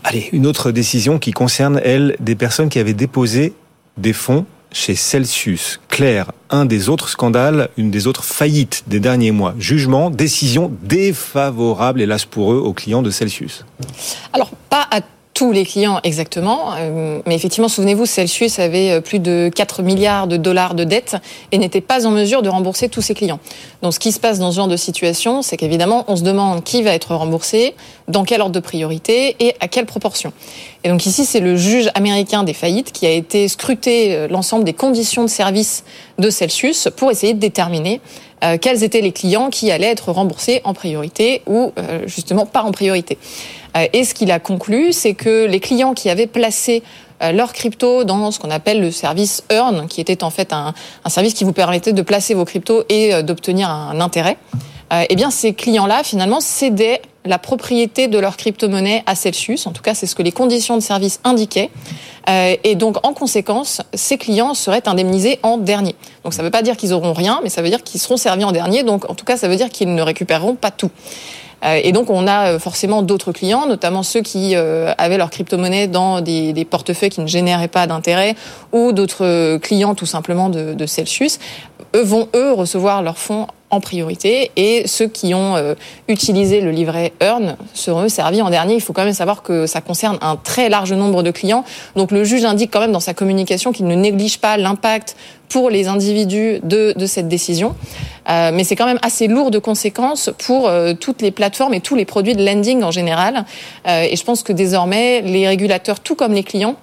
allez, 0.05 0.29
une 0.33 0.47
autre 0.47 0.71
décision 0.71 1.19
qui 1.19 1.33
concerne, 1.33 1.81
elle, 1.83 2.17
des 2.21 2.37
personnes 2.37 2.69
qui 2.69 2.79
avaient 2.79 2.95
déposé 2.95 3.55
des 3.97 4.13
fonds 4.13 4.47
chez 4.71 4.95
Celsius. 4.95 5.81
Claire, 5.89 6.33
un 6.51 6.67
des 6.67 6.89
autres 6.89 7.09
scandales, 7.09 7.71
une 7.77 7.91
des 7.91 8.07
autres 8.07 8.25
faillites 8.25 8.85
des 8.87 9.01
derniers 9.01 9.31
mois. 9.31 9.55
Jugement, 9.59 10.11
décision 10.11 10.71
défavorable, 10.83 12.01
hélas 12.03 12.25
pour 12.25 12.53
eux, 12.53 12.59
aux 12.59 12.73
clients 12.73 13.03
de 13.03 13.11
Celsius. 13.11 13.65
Alors, 14.33 14.51
pas 14.69 14.87
à 14.91 15.01
tous 15.35 15.51
les 15.51 15.65
clients 15.65 15.99
exactement, 16.05 16.75
euh, 16.79 17.21
mais 17.27 17.35
effectivement, 17.35 17.69
souvenez-vous, 17.69 18.07
Celsius 18.07 18.61
avait 18.61 18.93
euh, 18.93 19.01
plus 19.01 19.19
de 19.19 19.51
4 19.53 19.83
milliards 19.83 20.29
de 20.29 20.37
dollars 20.37 20.75
de 20.75 20.85
dettes 20.85 21.17
et 21.51 21.59
n'était 21.59 21.81
pas 21.81 22.07
en 22.07 22.13
mesure 22.13 22.41
de 22.41 22.49
rembourser 22.49 22.89
tous 22.89 23.03
ses 23.03 23.15
clients. 23.15 23.41
Donc 23.83 23.95
ce 23.95 23.99
qui 23.99 24.13
se 24.13 24.21
passe 24.21 24.39
dans 24.39 24.53
ce 24.53 24.57
genre 24.57 24.69
de 24.69 24.77
situation, 24.77 25.43
c'est 25.43 25.57
qu'évidemment, 25.57 26.05
on 26.07 26.15
se 26.15 26.23
demande 26.23 26.63
qui 26.63 26.83
va 26.83 26.93
être 26.93 27.17
remboursé, 27.17 27.75
dans 28.07 28.23
quel 28.23 28.43
ordre 28.43 28.55
de 28.55 28.61
priorité 28.61 29.35
et 29.41 29.55
à 29.59 29.67
quelle 29.67 29.87
proportion. 29.87 30.33
Et 30.85 30.89
donc 30.89 31.05
ici, 31.05 31.25
c'est 31.25 31.41
le 31.41 31.57
juge 31.57 31.91
américain 31.95 32.45
des 32.45 32.55
faillites 32.55 32.93
qui 32.93 33.07
a 33.07 33.11
été 33.11 33.49
scruté 33.49 34.15
euh, 34.15 34.29
l'ensemble 34.29 34.63
des 34.63 34.73
conditions 34.73 35.25
de 35.25 35.29
service 35.29 35.83
de 36.19 36.31
Celsius 36.31 36.89
pour 36.97 37.11
essayer 37.11 37.35
de 37.35 37.41
déterminer 37.41 38.01
quels 38.61 38.85
étaient 38.85 39.01
les 39.01 39.13
clients 39.13 39.49
qui 39.49 39.71
allaient 39.71 39.87
être 39.87 40.13
remboursés 40.13 40.61
en 40.65 40.75
priorité 40.75 41.41
ou 41.47 41.73
justement 42.05 42.45
pas 42.45 42.63
en 42.63 42.73
priorité. 42.73 43.17
Euh, 43.77 43.87
et 43.93 44.05
ce 44.05 44.15
qu'il 44.15 44.31
a 44.31 44.39
conclu, 44.39 44.93
c'est 44.93 45.15
que 45.15 45.47
les 45.47 45.61
clients 45.61 45.95
qui 45.95 46.11
avaient 46.11 46.27
placé 46.27 46.83
euh, 47.23 47.33
leur 47.33 47.53
crypto 47.53 48.05
dans 48.05 48.31
ce 48.31 48.39
qu'on 48.39 48.51
appelle 48.51 48.81
le 48.81 48.91
service 48.91 49.45
Earn, 49.51 49.87
qui 49.89 50.01
était 50.01 50.25
en 50.25 50.31
fait 50.31 50.53
un, 50.53 50.75
service 51.09 51.35
qui 51.35 51.45
vous 51.45 51.53
permettait 51.53 51.93
de 51.93 52.03
placer 52.03 52.35
vos 52.35 52.45
cryptos 52.45 52.85
et 52.89 53.15
euh, 53.15 53.23
d'obtenir 53.23 53.69
un 53.69 54.01
intérêt. 54.01 54.37
eh 55.09 55.17
bien, 55.17 55.31
ces 55.31 55.55
clients-là, 55.55 56.05
finalement, 56.05 56.41
cédaient 56.41 57.03
la 57.25 57.39
propriété 57.39 58.07
de 58.07 58.19
leur 58.19 58.37
crypto-monnaie 58.37 59.03
à 59.07 59.17
Celsius. 59.17 59.67
En 59.67 59.73
tout 59.73 59.83
cas, 59.83 59.95
c'est 59.95 60.07
ce 60.07 60.15
que 60.15 60.23
les 60.23 60.31
conditions 60.31 60.77
de 60.77 60.83
service 60.83 61.21
indiquaient. 61.25 61.71
et 62.29 62.75
donc, 62.77 63.05
en 63.05 63.13
conséquence, 63.13 63.83
ces 63.95 64.19
clients 64.19 64.55
seraient 64.55 64.87
indemnisés 64.87 65.41
en 65.43 65.57
dernier. 65.57 65.97
Donc, 66.23 66.33
ça 66.33 66.43
ne 66.43 66.47
veut 66.47 66.53
pas 66.53 66.63
dire 66.63 66.77
qu'ils 66.77 66.93
auront 66.93 67.15
rien, 67.15 67.41
mais 67.43 67.49
ça 67.49 67.61
veut 67.61 67.71
dire 67.71 67.83
qu'ils 67.83 68.01
seront 68.01 68.19
servis 68.19 68.45
en 68.45 68.53
dernier. 68.53 68.85
Donc, 68.85 69.11
en 69.11 69.15
tout 69.15 69.25
cas, 69.25 69.37
ça 69.37 69.49
veut 69.49 69.57
dire 69.57 69.71
qu'ils 69.71 69.93
ne 69.93 70.03
récupéreront 70.03 70.55
pas 70.55 70.71
tout. 70.71 70.91
Euh, 71.65 71.81
et 71.83 71.93
donc, 71.93 72.11
on 72.11 72.27
a 72.27 72.53
euh, 72.53 72.59
forcément 72.59 73.03
d'autres 73.03 73.33
clients, 73.33 73.67
notamment 73.67 74.03
ceux 74.03 74.21
qui 74.21 74.55
euh, 74.55 74.93
avaient 74.99 75.19
leur 75.19 75.31
crypto-monnaie 75.31 75.87
dans 75.87 76.21
des, 76.21 76.67
portefeuilles 76.69 77.11
qui 77.11 77.21
ne 77.21 77.27
généraient 77.27 77.69
pas 77.69 77.87
d'intérêt, 77.87 78.35
ou 78.73 78.93
d'autres 78.93 79.59
clients 79.59 79.95
tout 79.95 80.07
simplement 80.07 80.49
de, 80.49 80.75
de 80.75 80.87
Celsius, 80.87 81.39
eux 81.95 82.03
vont, 82.03 82.29
eux, 82.35 82.53
recevoir 82.53 83.03
leurs 83.03 83.19
fonds 83.19 83.47
en 83.71 83.81
priorité 83.81 84.51
et 84.57 84.87
ceux 84.87 85.09
qui 85.09 85.35
ont 85.35 85.57
euh, 85.57 85.75
utilisé 86.09 86.61
le 86.61 86.71
livret 86.71 87.13
Earn 87.21 87.57
seront 87.73 88.09
servis 88.09 88.43
en 88.43 88.51
dernier. 88.51 88.75
Il 88.75 88.81
faut 88.81 88.93
quand 88.93 89.05
même 89.05 89.13
savoir 89.15 89.43
que 89.43 89.67
ça 89.67 89.81
concerne 89.81 90.19
un 90.21 90.37
très 90.37 90.69
large 90.69 90.93
nombre 90.93 91.23
de 91.23 91.31
clients. 91.31 91.65
Donc 91.97 92.11
le 92.11 92.25
juge 92.25 92.45
indique 92.45 92.71
quand 92.71 92.81
même 92.81 92.93
dans 92.93 93.01
sa 93.01 93.15
communication 93.15 93.73
qu'il 93.73 93.87
ne 93.87 93.95
néglige 93.95 94.39
pas 94.39 94.57
l'impact 94.57 95.17
pour 95.49 95.71
les 95.71 95.89
individus 95.89 96.61
de, 96.63 96.95
de 96.97 97.07
cette 97.07 97.29
décision. 97.29 97.75
Euh, 98.29 98.51
mais 98.53 98.65
c'est 98.65 98.77
quand 98.77 98.87
même 98.87 98.99
assez 99.03 99.29
lourd 99.29 99.51
de 99.51 99.59
conséquences 99.59 100.31
pour 100.39 100.69
euh, 100.69 100.95
toutes 100.95 101.23
les 101.23 101.31
plateformes 101.31 101.75
et 101.75 101.81
tous 101.81 101.95
les 101.95 102.05
produits 102.05 102.35
de 102.35 102.45
lending 102.45 102.83
en 102.83 102.91
général. 102.91 103.45
Euh, 103.87 104.07
et 104.11 104.17
je 104.17 104.25
pense 104.25 104.43
que 104.43 104.53
désormais, 104.53 105.21
les 105.21 105.47
régulateurs, 105.47 106.01
tout 106.01 106.15
comme 106.15 106.33
les 106.33 106.45
clients, 106.45 106.77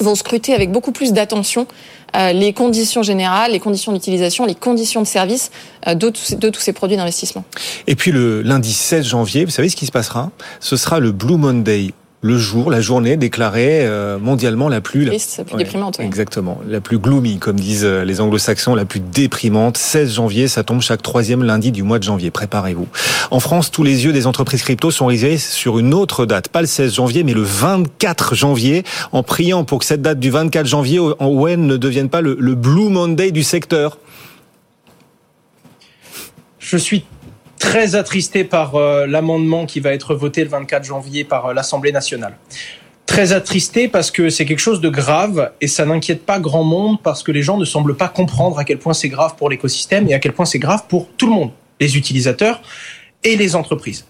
vont 0.00 0.14
scruter 0.14 0.54
avec 0.54 0.70
beaucoup 0.70 0.92
plus 0.92 1.12
d'attention 1.12 1.66
euh, 2.16 2.32
les 2.32 2.52
conditions 2.52 3.02
générales, 3.02 3.52
les 3.52 3.60
conditions 3.60 3.92
d'utilisation, 3.92 4.46
les 4.46 4.54
conditions 4.54 5.02
de 5.02 5.06
service 5.06 5.50
euh, 5.86 5.94
de, 5.94 6.08
tous, 6.08 6.34
de 6.34 6.48
tous 6.48 6.60
ces 6.60 6.72
produits 6.72 6.96
d'investissement. 6.96 7.44
Et 7.86 7.94
puis 7.94 8.12
le 8.12 8.42
lundi 8.42 8.72
16 8.72 9.04
janvier, 9.06 9.44
vous 9.44 9.50
savez 9.50 9.68
ce 9.68 9.76
qui 9.76 9.86
se 9.86 9.92
passera? 9.92 10.30
Ce 10.60 10.76
sera 10.76 11.00
le 11.00 11.12
Blue 11.12 11.36
Monday 11.36 11.92
le 12.26 12.36
jour, 12.36 12.70
la 12.70 12.80
journée 12.80 13.16
déclarée 13.16 13.86
euh, 13.86 14.18
mondialement 14.18 14.68
la 14.68 14.80
plus, 14.80 15.06
Triste, 15.06 15.38
la 15.38 15.44
plus 15.44 15.56
déprimante. 15.56 16.00
Exactement, 16.00 16.60
la 16.68 16.80
plus 16.80 16.98
gloomy, 16.98 17.38
comme 17.38 17.58
disent 17.58 17.84
euh, 17.84 18.04
les 18.04 18.20
anglo-saxons, 18.20 18.74
la 18.74 18.84
plus 18.84 19.00
déprimante. 19.00 19.78
16 19.78 20.14
janvier, 20.14 20.48
ça 20.48 20.64
tombe 20.64 20.82
chaque 20.82 21.02
troisième 21.02 21.44
lundi 21.44 21.70
du 21.72 21.82
mois 21.82 21.98
de 21.98 22.04
janvier. 22.04 22.30
Préparez-vous. 22.30 22.88
En 23.30 23.40
France, 23.40 23.70
tous 23.70 23.84
les 23.84 24.04
yeux 24.04 24.12
des 24.12 24.26
entreprises 24.26 24.62
crypto 24.62 24.90
sont 24.90 25.06
rivés 25.06 25.38
sur 25.38 25.78
une 25.78 25.94
autre 25.94 26.26
date, 26.26 26.48
pas 26.48 26.60
le 26.60 26.66
16 26.66 26.94
janvier, 26.94 27.22
mais 27.22 27.32
le 27.32 27.42
24 27.42 28.34
janvier, 28.34 28.82
en 29.12 29.22
priant 29.22 29.64
pour 29.64 29.78
que 29.78 29.84
cette 29.84 30.02
date 30.02 30.18
du 30.18 30.30
24 30.30 30.66
janvier 30.66 30.98
en 30.98 31.28
Wen 31.28 31.66
ne 31.66 31.76
devienne 31.76 32.08
pas 32.08 32.20
le, 32.20 32.36
le 32.38 32.54
Blue 32.54 32.88
Monday 32.88 33.30
du 33.30 33.44
secteur. 33.44 33.98
Je 36.58 36.76
suis 36.76 37.04
très 37.66 37.96
attristé 37.96 38.44
par 38.44 38.76
euh, 38.76 39.06
l'amendement 39.06 39.66
qui 39.66 39.80
va 39.80 39.92
être 39.92 40.14
voté 40.14 40.44
le 40.44 40.50
24 40.50 40.84
janvier 40.84 41.24
par 41.24 41.46
euh, 41.46 41.52
l'Assemblée 41.52 41.90
nationale. 41.90 42.38
Très 43.06 43.32
attristé 43.32 43.88
parce 43.88 44.12
que 44.12 44.30
c'est 44.30 44.44
quelque 44.44 44.60
chose 44.60 44.80
de 44.80 44.88
grave 44.88 45.50
et 45.60 45.66
ça 45.66 45.84
n'inquiète 45.84 46.24
pas 46.24 46.38
grand 46.38 46.62
monde 46.62 47.02
parce 47.02 47.24
que 47.24 47.32
les 47.32 47.42
gens 47.42 47.56
ne 47.56 47.64
semblent 47.64 47.96
pas 47.96 48.08
comprendre 48.08 48.56
à 48.60 48.64
quel 48.64 48.78
point 48.78 48.94
c'est 48.94 49.08
grave 49.08 49.34
pour 49.36 49.50
l'écosystème 49.50 50.08
et 50.08 50.14
à 50.14 50.20
quel 50.20 50.32
point 50.32 50.44
c'est 50.44 50.60
grave 50.60 50.84
pour 50.88 51.08
tout 51.16 51.26
le 51.26 51.32
monde, 51.32 51.50
les 51.80 51.96
utilisateurs 51.96 52.62
et 53.24 53.34
les 53.34 53.56
entreprises. 53.56 54.06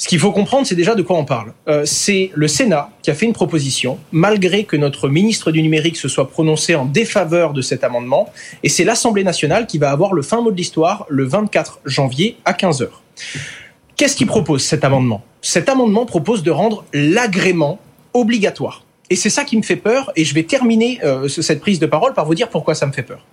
Ce 0.00 0.06
qu'il 0.06 0.20
faut 0.20 0.30
comprendre, 0.30 0.64
c'est 0.64 0.76
déjà 0.76 0.94
de 0.94 1.02
quoi 1.02 1.18
on 1.18 1.24
parle. 1.24 1.52
Euh, 1.66 1.82
c'est 1.84 2.30
le 2.32 2.46
Sénat 2.46 2.90
qui 3.02 3.10
a 3.10 3.14
fait 3.14 3.26
une 3.26 3.32
proposition, 3.32 3.98
malgré 4.12 4.62
que 4.62 4.76
notre 4.76 5.08
ministre 5.08 5.50
du 5.50 5.60
numérique 5.60 5.96
se 5.96 6.06
soit 6.06 6.30
prononcé 6.30 6.76
en 6.76 6.84
défaveur 6.84 7.52
de 7.52 7.62
cet 7.62 7.82
amendement, 7.82 8.32
et 8.62 8.68
c'est 8.68 8.84
l'Assemblée 8.84 9.24
nationale 9.24 9.66
qui 9.66 9.76
va 9.76 9.90
avoir 9.90 10.14
le 10.14 10.22
fin 10.22 10.40
mot 10.40 10.52
de 10.52 10.56
l'histoire 10.56 11.04
le 11.08 11.24
24 11.24 11.80
janvier 11.84 12.36
à 12.44 12.52
15h. 12.52 12.86
Qu'est-ce 13.96 14.14
qu'il 14.14 14.28
propose 14.28 14.62
cet 14.62 14.84
amendement? 14.84 15.24
Cet 15.42 15.68
amendement 15.68 16.06
propose 16.06 16.44
de 16.44 16.52
rendre 16.52 16.84
l'agrément 16.92 17.80
obligatoire. 18.14 18.84
Et 19.10 19.16
c'est 19.16 19.30
ça 19.30 19.42
qui 19.42 19.56
me 19.56 19.62
fait 19.62 19.74
peur, 19.74 20.12
et 20.14 20.24
je 20.24 20.32
vais 20.32 20.44
terminer 20.44 21.00
euh, 21.02 21.26
cette 21.26 21.60
prise 21.60 21.80
de 21.80 21.86
parole 21.86 22.14
par 22.14 22.24
vous 22.24 22.36
dire 22.36 22.50
pourquoi 22.50 22.76
ça 22.76 22.86
me 22.86 22.92
fait 22.92 23.02
peur. 23.02 23.26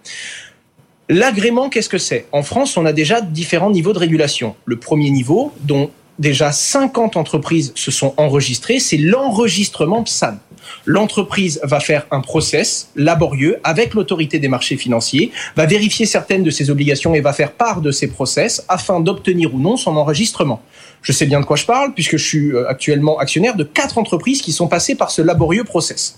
L'agrément, 1.09 1.69
qu'est-ce 1.69 1.89
que 1.89 1.99
c'est? 1.99 2.25
En 2.31 2.41
France, 2.41 2.75
on 2.75 2.87
a 2.87 2.91
déjà 2.91 3.21
différents 3.21 3.69
niveaux 3.69 3.93
de 3.93 3.99
régulation. 3.99 4.55
Le 4.65 4.77
premier 4.77 5.11
niveau, 5.11 5.53
dont 5.61 5.91
déjà 6.19 6.51
50 6.51 7.17
entreprises 7.17 7.71
se 7.75 7.91
sont 7.91 8.13
enregistrées, 8.17 8.79
c'est 8.79 8.97
l'enregistrement 8.97 10.03
PSAN. 10.03 10.37
L'entreprise 10.85 11.59
va 11.63 11.79
faire 11.79 12.07
un 12.11 12.21
process 12.21 12.89
laborieux 12.95 13.59
avec 13.63 13.93
l'autorité 13.93 14.39
des 14.39 14.47
marchés 14.47 14.77
financiers, 14.77 15.31
va 15.55 15.65
vérifier 15.65 16.05
certaines 16.05 16.43
de 16.43 16.49
ses 16.49 16.69
obligations 16.69 17.13
et 17.13 17.21
va 17.21 17.33
faire 17.33 17.51
part 17.51 17.81
de 17.81 17.91
ses 17.91 18.07
process 18.07 18.63
afin 18.67 18.99
d'obtenir 18.99 19.53
ou 19.53 19.59
non 19.59 19.77
son 19.77 19.95
enregistrement. 19.95 20.61
Je 21.01 21.11
sais 21.11 21.25
bien 21.25 21.39
de 21.39 21.45
quoi 21.45 21.55
je 21.55 21.65
parle 21.65 21.93
puisque 21.93 22.17
je 22.17 22.25
suis 22.25 22.51
euh, 22.51 22.67
actuellement 22.67 23.19
actionnaire 23.19 23.55
de 23.55 23.63
quatre 23.63 23.97
entreprises 23.97 24.41
qui 24.41 24.51
sont 24.51 24.67
passées 24.67 24.95
par 24.95 25.11
ce 25.11 25.21
laborieux 25.21 25.63
process. 25.63 26.17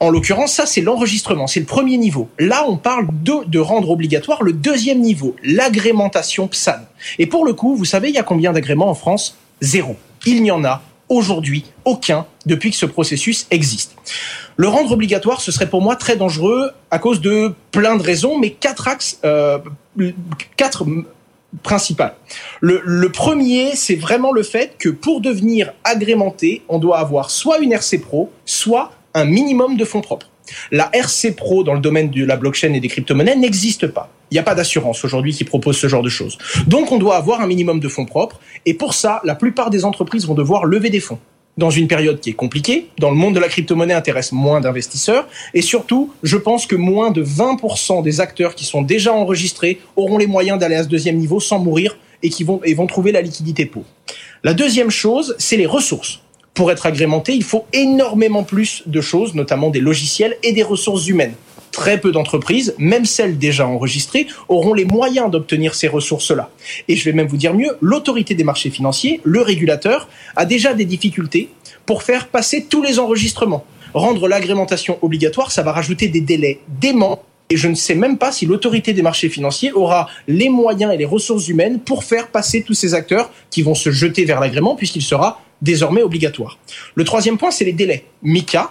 En 0.00 0.10
l'occurrence, 0.10 0.52
ça, 0.52 0.64
c'est 0.64 0.80
l'enregistrement, 0.80 1.48
c'est 1.48 1.60
le 1.60 1.66
premier 1.66 1.96
niveau. 1.96 2.28
Là, 2.38 2.64
on 2.68 2.76
parle 2.76 3.08
de, 3.10 3.44
de 3.46 3.58
rendre 3.58 3.90
obligatoire 3.90 4.44
le 4.44 4.52
deuxième 4.52 5.00
niveau, 5.00 5.34
l'agrémentation 5.42 6.46
PSAN. 6.46 6.86
Et 7.18 7.26
pour 7.26 7.44
le 7.44 7.52
coup, 7.52 7.74
vous 7.74 7.84
savez, 7.84 8.08
il 8.08 8.14
y 8.14 8.18
a 8.18 8.22
combien 8.22 8.52
d'agréments 8.52 8.90
en 8.90 8.94
France? 8.94 9.36
Zéro. 9.60 9.96
Il 10.24 10.42
n'y 10.42 10.52
en 10.52 10.64
a 10.64 10.82
aujourd'hui 11.08 11.64
aucun 11.84 12.26
depuis 12.46 12.70
que 12.70 12.76
ce 12.76 12.86
processus 12.86 13.46
existe. 13.50 13.96
Le 14.56 14.68
rendre 14.68 14.92
obligatoire, 14.92 15.40
ce 15.40 15.50
serait 15.50 15.68
pour 15.68 15.82
moi 15.82 15.96
très 15.96 16.16
dangereux 16.16 16.70
à 16.90 16.98
cause 16.98 17.20
de 17.20 17.54
plein 17.72 17.96
de 17.96 18.02
raisons, 18.02 18.38
mais 18.38 18.50
quatre 18.50 18.88
axes, 18.88 19.18
euh, 19.24 19.58
quatre 20.56 20.84
principales. 21.62 22.14
Le, 22.60 22.82
le 22.84 23.10
premier, 23.10 23.74
c'est 23.74 23.94
vraiment 23.94 24.32
le 24.32 24.42
fait 24.42 24.76
que 24.78 24.88
pour 24.88 25.20
devenir 25.20 25.72
agrémenté, 25.82 26.62
on 26.68 26.78
doit 26.78 26.98
avoir 26.98 27.30
soit 27.30 27.58
une 27.58 27.72
RC 27.72 27.98
Pro, 27.98 28.30
soit 28.44 28.92
un 29.14 29.24
minimum 29.24 29.76
de 29.76 29.84
fonds 29.84 30.00
propres. 30.00 30.30
La 30.70 30.88
RC 30.92 31.32
Pro 31.32 31.64
dans 31.64 31.74
le 31.74 31.80
domaine 31.80 32.10
de 32.10 32.24
la 32.24 32.36
blockchain 32.36 32.72
et 32.72 32.80
des 32.80 32.88
crypto-monnaies 32.88 33.36
n'existe 33.36 33.86
pas. 33.86 34.10
Il 34.30 34.34
n'y 34.34 34.38
a 34.38 34.42
pas 34.42 34.54
d'assurance 34.54 35.04
aujourd'hui 35.04 35.34
qui 35.34 35.44
propose 35.44 35.76
ce 35.76 35.88
genre 35.88 36.02
de 36.02 36.08
choses. 36.08 36.38
Donc 36.66 36.92
on 36.92 36.98
doit 36.98 37.16
avoir 37.16 37.40
un 37.40 37.46
minimum 37.46 37.80
de 37.80 37.88
fonds 37.88 38.06
propres 38.06 38.40
et 38.66 38.74
pour 38.74 38.94
ça, 38.94 39.20
la 39.24 39.34
plupart 39.34 39.70
des 39.70 39.84
entreprises 39.84 40.26
vont 40.26 40.34
devoir 40.34 40.64
lever 40.64 40.90
des 40.90 41.00
fonds 41.00 41.18
dans 41.58 41.70
une 41.70 41.88
période 41.88 42.20
qui 42.20 42.30
est 42.30 42.34
compliquée, 42.34 42.86
dans 42.98 43.10
le 43.10 43.16
monde 43.16 43.34
de 43.34 43.40
la 43.40 43.48
crypto-monnaie 43.48 43.92
intéresse 43.92 44.30
moins 44.30 44.60
d'investisseurs, 44.60 45.26
et 45.54 45.60
surtout, 45.60 46.12
je 46.22 46.36
pense 46.36 46.66
que 46.66 46.76
moins 46.76 47.10
de 47.10 47.22
20% 47.22 48.02
des 48.04 48.20
acteurs 48.20 48.54
qui 48.54 48.64
sont 48.64 48.80
déjà 48.80 49.12
enregistrés 49.12 49.80
auront 49.96 50.18
les 50.18 50.28
moyens 50.28 50.60
d'aller 50.60 50.76
à 50.76 50.84
ce 50.84 50.88
deuxième 50.88 51.16
niveau 51.16 51.40
sans 51.40 51.58
mourir 51.58 51.98
et 52.22 52.30
qui 52.30 52.44
vont, 52.44 52.60
et 52.64 52.74
vont 52.74 52.86
trouver 52.86 53.10
la 53.10 53.20
liquidité 53.20 53.66
pour. 53.66 53.82
La 54.44 54.54
deuxième 54.54 54.90
chose, 54.90 55.34
c'est 55.38 55.56
les 55.56 55.66
ressources 55.66 56.22
pour 56.58 56.72
être 56.72 56.86
agrémenté, 56.86 57.34
il 57.34 57.44
faut 57.44 57.66
énormément 57.72 58.42
plus 58.42 58.82
de 58.84 59.00
choses, 59.00 59.36
notamment 59.36 59.70
des 59.70 59.78
logiciels 59.78 60.36
et 60.42 60.52
des 60.52 60.64
ressources 60.64 61.06
humaines. 61.06 61.34
Très 61.70 62.00
peu 62.00 62.10
d'entreprises, 62.10 62.74
même 62.78 63.04
celles 63.04 63.38
déjà 63.38 63.64
enregistrées, 63.64 64.26
auront 64.48 64.74
les 64.74 64.84
moyens 64.84 65.30
d'obtenir 65.30 65.76
ces 65.76 65.86
ressources-là. 65.86 66.50
Et 66.88 66.96
je 66.96 67.04
vais 67.04 67.12
même 67.12 67.28
vous 67.28 67.36
dire 67.36 67.54
mieux, 67.54 67.76
l'autorité 67.80 68.34
des 68.34 68.42
marchés 68.42 68.70
financiers, 68.70 69.20
le 69.22 69.40
régulateur, 69.40 70.08
a 70.34 70.44
déjà 70.44 70.74
des 70.74 70.84
difficultés 70.84 71.48
pour 71.86 72.02
faire 72.02 72.26
passer 72.26 72.66
tous 72.68 72.82
les 72.82 72.98
enregistrements. 72.98 73.64
Rendre 73.94 74.26
l'agrémentation 74.26 74.98
obligatoire, 75.00 75.52
ça 75.52 75.62
va 75.62 75.70
rajouter 75.70 76.08
des 76.08 76.22
délais 76.22 76.58
déments 76.66 77.22
et 77.50 77.56
je 77.56 77.68
ne 77.68 77.74
sais 77.74 77.94
même 77.94 78.18
pas 78.18 78.32
si 78.32 78.46
l'autorité 78.46 78.92
des 78.92 79.02
marchés 79.02 79.28
financiers 79.28 79.72
aura 79.72 80.08
les 80.26 80.48
moyens 80.48 80.92
et 80.92 80.96
les 80.96 81.04
ressources 81.04 81.48
humaines 81.48 81.80
pour 81.80 82.04
faire 82.04 82.28
passer 82.28 82.62
tous 82.62 82.74
ces 82.74 82.94
acteurs 82.94 83.30
qui 83.50 83.62
vont 83.62 83.74
se 83.74 83.90
jeter 83.90 84.24
vers 84.24 84.40
l'agrément 84.40 84.76
puisqu'il 84.76 85.02
sera 85.02 85.40
désormais 85.62 86.02
obligatoire. 86.02 86.58
Le 86.94 87.04
troisième 87.04 87.38
point, 87.38 87.50
c'est 87.50 87.64
les 87.64 87.72
délais. 87.72 88.04
MICA, 88.22 88.70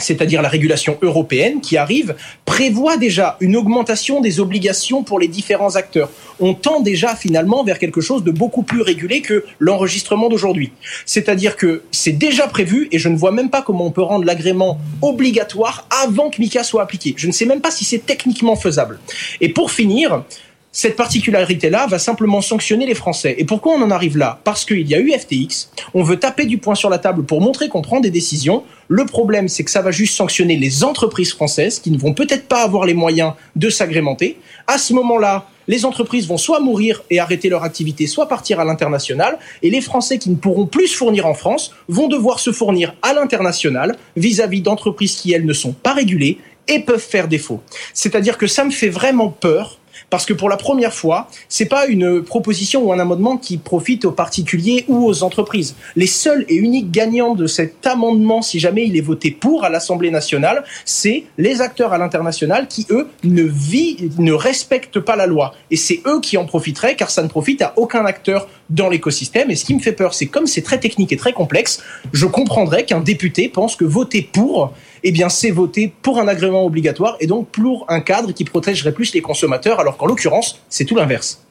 c'est-à-dire 0.00 0.42
la 0.42 0.48
régulation 0.48 0.98
européenne 1.02 1.60
qui 1.60 1.76
arrive, 1.76 2.16
prévoit 2.44 2.96
déjà 2.96 3.36
une 3.40 3.56
augmentation 3.56 4.20
des 4.20 4.40
obligations 4.40 5.02
pour 5.02 5.18
les 5.18 5.28
différents 5.28 5.76
acteurs. 5.76 6.10
On 6.40 6.54
tend 6.54 6.80
déjà 6.80 7.14
finalement 7.14 7.64
vers 7.64 7.78
quelque 7.78 8.00
chose 8.00 8.24
de 8.24 8.30
beaucoup 8.30 8.62
plus 8.62 8.82
régulé 8.82 9.20
que 9.20 9.44
l'enregistrement 9.58 10.28
d'aujourd'hui. 10.28 10.72
C'est-à-dire 11.06 11.56
que 11.56 11.82
c'est 11.90 12.12
déjà 12.12 12.46
prévu 12.46 12.88
et 12.92 12.98
je 12.98 13.08
ne 13.08 13.16
vois 13.16 13.32
même 13.32 13.50
pas 13.50 13.62
comment 13.62 13.86
on 13.86 13.90
peut 13.90 14.02
rendre 14.02 14.24
l'agrément 14.24 14.78
obligatoire 15.02 15.86
avant 16.02 16.30
que 16.30 16.40
MICA 16.40 16.64
soit 16.64 16.82
appliqué. 16.82 17.14
Je 17.16 17.26
ne 17.26 17.32
sais 17.32 17.46
même 17.46 17.60
pas 17.60 17.70
si 17.70 17.84
c'est 17.84 18.04
techniquement 18.04 18.56
faisable. 18.56 18.98
Et 19.40 19.50
pour 19.50 19.70
finir, 19.70 20.24
cette 20.72 20.94
particularité-là 20.94 21.88
va 21.88 21.98
simplement 21.98 22.40
sanctionner 22.40 22.86
les 22.86 22.94
Français. 22.94 23.34
Et 23.38 23.44
pourquoi 23.44 23.74
on 23.74 23.82
en 23.82 23.90
arrive 23.90 24.16
là? 24.16 24.40
Parce 24.44 24.64
qu'il 24.64 24.86
y 24.86 24.94
a 24.94 25.00
eu 25.00 25.10
FTX, 25.10 25.70
on 25.94 26.04
veut 26.04 26.18
taper 26.18 26.46
du 26.46 26.58
poing 26.58 26.76
sur 26.76 26.90
la 26.90 26.98
table 26.98 27.24
pour 27.24 27.40
montrer 27.40 27.68
qu'on 27.68 27.82
prend 27.82 27.98
des 27.98 28.10
décisions. 28.10 28.62
Le 28.86 29.04
problème, 29.04 29.48
c'est 29.48 29.64
que 29.64 29.70
ça 29.70 29.82
va 29.82 29.90
juste 29.90 30.14
sanctionner 30.14 30.56
les 30.56 30.84
entreprises 30.84 31.32
françaises 31.32 31.80
qui 31.80 31.90
ne 31.90 31.98
vont 31.98 32.14
peut-être 32.14 32.46
pas 32.46 32.62
avoir 32.62 32.84
les 32.84 32.94
moyens 32.94 33.32
de 33.56 33.68
s'agrémenter. 33.68 34.38
À 34.68 34.78
ce 34.78 34.92
moment-là, 34.94 35.48
les 35.66 35.84
entreprises 35.84 36.28
vont 36.28 36.38
soit 36.38 36.60
mourir 36.60 37.02
et 37.10 37.18
arrêter 37.18 37.48
leur 37.48 37.64
activité, 37.64 38.06
soit 38.06 38.28
partir 38.28 38.60
à 38.60 38.64
l'international. 38.64 39.38
Et 39.62 39.70
les 39.70 39.80
Français 39.80 40.18
qui 40.18 40.30
ne 40.30 40.36
pourront 40.36 40.66
plus 40.66 40.88
se 40.88 40.96
fournir 40.96 41.26
en 41.26 41.34
France 41.34 41.72
vont 41.88 42.06
devoir 42.06 42.38
se 42.38 42.52
fournir 42.52 42.94
à 43.02 43.12
l'international 43.12 43.96
vis-à-vis 44.16 44.62
d'entreprises 44.62 45.16
qui, 45.16 45.32
elles, 45.32 45.46
ne 45.46 45.52
sont 45.52 45.72
pas 45.72 45.94
régulées 45.94 46.38
et 46.68 46.78
peuvent 46.80 47.00
faire 47.00 47.26
défaut. 47.26 47.60
C'est-à-dire 47.92 48.38
que 48.38 48.46
ça 48.46 48.64
me 48.64 48.70
fait 48.70 48.88
vraiment 48.88 49.28
peur 49.28 49.79
parce 50.08 50.24
que 50.26 50.32
pour 50.32 50.48
la 50.48 50.56
première 50.56 50.94
fois, 50.94 51.28
c'est 51.48 51.66
pas 51.66 51.86
une 51.86 52.22
proposition 52.22 52.82
ou 52.82 52.92
un 52.92 52.98
amendement 52.98 53.36
qui 53.36 53.58
profite 53.58 54.04
aux 54.04 54.12
particuliers 54.12 54.84
ou 54.88 55.06
aux 55.06 55.22
entreprises. 55.22 55.74
Les 55.96 56.06
seuls 56.06 56.44
et 56.48 56.54
uniques 56.54 56.90
gagnants 56.90 57.34
de 57.34 57.46
cet 57.46 57.86
amendement, 57.86 58.42
si 58.42 58.58
jamais 58.58 58.86
il 58.86 58.96
est 58.96 59.02
voté 59.02 59.30
pour 59.30 59.64
à 59.64 59.68
l'Assemblée 59.68 60.10
nationale, 60.10 60.64
c'est 60.84 61.24
les 61.38 61.60
acteurs 61.60 61.92
à 61.92 61.98
l'international 61.98 62.68
qui, 62.68 62.86
eux, 62.90 63.08
ne, 63.24 63.42
vit, 63.42 64.10
ne 64.18 64.32
respectent 64.32 65.00
pas 65.00 65.16
la 65.16 65.26
loi. 65.26 65.54
Et 65.70 65.76
c'est 65.76 66.00
eux 66.06 66.20
qui 66.20 66.36
en 66.36 66.44
profiteraient, 66.44 66.96
car 66.96 67.10
ça 67.10 67.22
ne 67.22 67.28
profite 67.28 67.62
à 67.62 67.74
aucun 67.76 68.04
acteur 68.04 68.48
dans 68.70 68.88
l'écosystème. 68.88 69.50
Et 69.50 69.56
ce 69.56 69.64
qui 69.64 69.74
me 69.74 69.80
fait 69.80 69.92
peur, 69.92 70.14
c'est 70.14 70.26
comme 70.26 70.46
c'est 70.46 70.62
très 70.62 70.78
technique 70.78 71.12
et 71.12 71.16
très 71.16 71.32
complexe, 71.32 71.82
je 72.12 72.26
comprendrais 72.26 72.84
qu'un 72.84 73.00
député 73.00 73.48
pense 73.48 73.76
que 73.76 73.84
voter 73.84 74.22
pour, 74.22 74.72
eh 75.02 75.12
bien, 75.12 75.28
c'est 75.28 75.50
voter 75.50 75.92
pour 76.02 76.18
un 76.18 76.28
agrément 76.28 76.64
obligatoire 76.64 77.16
et 77.20 77.26
donc 77.26 77.48
pour 77.48 77.86
un 77.88 78.00
cadre 78.00 78.32
qui 78.32 78.44
protégerait 78.44 78.92
plus 78.92 79.14
les 79.14 79.22
consommateurs, 79.22 79.80
alors 79.80 79.96
qu'en 79.96 80.06
l'occurrence, 80.06 80.60
c'est 80.68 80.84
tout 80.84 80.96
l'inverse. 80.96 81.42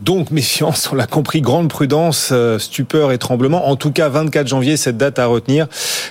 Donc 0.00 0.30
méfiance, 0.30 0.88
on 0.92 0.94
l'a 0.94 1.08
compris, 1.08 1.40
grande 1.40 1.68
prudence, 1.68 2.28
euh, 2.30 2.60
stupeur 2.60 3.10
et 3.10 3.18
tremblement. 3.18 3.68
En 3.68 3.74
tout 3.74 3.90
cas, 3.90 4.08
24 4.08 4.46
janvier, 4.46 4.76
cette 4.76 4.96
date 4.96 5.18
à 5.18 5.26
retenir, 5.26 5.66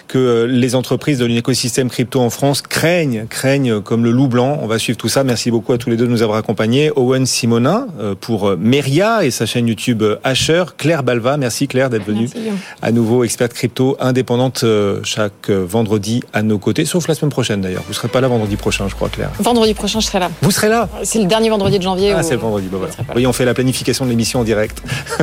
que 0.09 0.17
euh, 0.17 0.45
les 0.45 0.75
entreprises 0.75 1.19
de 1.19 1.25
l'écosystème 1.25 1.89
crypto 1.89 2.19
en 2.19 2.29
France 2.29 2.61
craignent, 2.61 3.27
craignent 3.29 3.79
comme 3.79 4.03
le 4.03 4.11
loup 4.11 4.27
blanc. 4.27 4.59
On 4.61 4.67
va 4.67 4.77
suivre 4.77 4.97
tout 4.97 5.07
ça. 5.07 5.23
Merci 5.23 5.51
beaucoup 5.51 5.71
à 5.71 5.77
tous 5.77 5.89
les 5.89 5.95
deux 5.95 6.05
de 6.05 6.11
nous 6.11 6.21
avoir 6.21 6.37
accompagnés. 6.37 6.91
Owen 6.97 7.25
Simonin 7.25 7.87
euh, 8.01 8.13
pour 8.19 8.57
Meria 8.57 9.23
et 9.23 9.31
sa 9.31 9.45
chaîne 9.45 9.69
YouTube 9.69 10.03
Asher. 10.25 10.65
Claire 10.77 11.03
Balva, 11.03 11.37
merci 11.37 11.69
Claire 11.69 11.89
d'être 11.89 12.05
venue 12.05 12.29
à 12.81 12.91
nouveau 12.91 13.23
experte 13.23 13.53
crypto 13.53 13.95
indépendante 14.01 14.65
chaque 15.03 15.49
vendredi 15.49 16.23
à 16.33 16.41
nos 16.41 16.57
côtés, 16.57 16.83
sauf 16.83 17.07
la 17.07 17.15
semaine 17.15 17.31
prochaine 17.31 17.61
d'ailleurs. 17.61 17.83
Vous 17.87 17.93
serez 17.93 18.09
pas 18.09 18.19
là 18.19 18.27
vendredi 18.27 18.57
prochain, 18.57 18.89
je 18.89 18.95
crois, 18.95 19.07
Claire. 19.07 19.31
Vendredi 19.39 19.73
prochain, 19.73 20.01
je 20.01 20.07
serai 20.07 20.19
là. 20.19 20.29
Vous 20.41 20.51
serez 20.51 20.67
là 20.67 20.89
C'est 21.03 21.19
le 21.19 21.25
dernier 21.25 21.49
vendredi 21.49 21.77
de 21.77 21.83
janvier. 21.83 22.11
Ah, 22.11 22.21
c'est 22.21 22.33
le 22.33 22.41
vendredi. 22.41 22.67
Bah, 22.69 22.79
voilà. 22.81 23.29
On 23.29 23.33
fait 23.33 23.45
la 23.45 23.53
planification 23.53 23.76
de 23.83 24.09
l'émission 24.09 24.39
en 24.39 24.43
direct. 24.43 24.81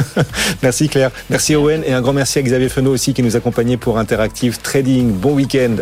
merci 0.63 0.89
Claire, 0.89 1.11
merci 1.31 1.55
Owen 1.55 1.83
et 1.85 1.93
un 1.93 2.01
grand 2.01 2.13
merci 2.13 2.39
à 2.39 2.43
Xavier 2.43 2.69
Fenot 2.69 2.93
aussi 2.93 3.15
qui 3.15 3.23
nous 3.23 3.37
accompagnait 3.37 3.77
pour 3.77 3.99
Interactive 3.99 4.59
Trading. 4.61 5.13
Bon 5.13 5.35
week-end. 5.35 5.77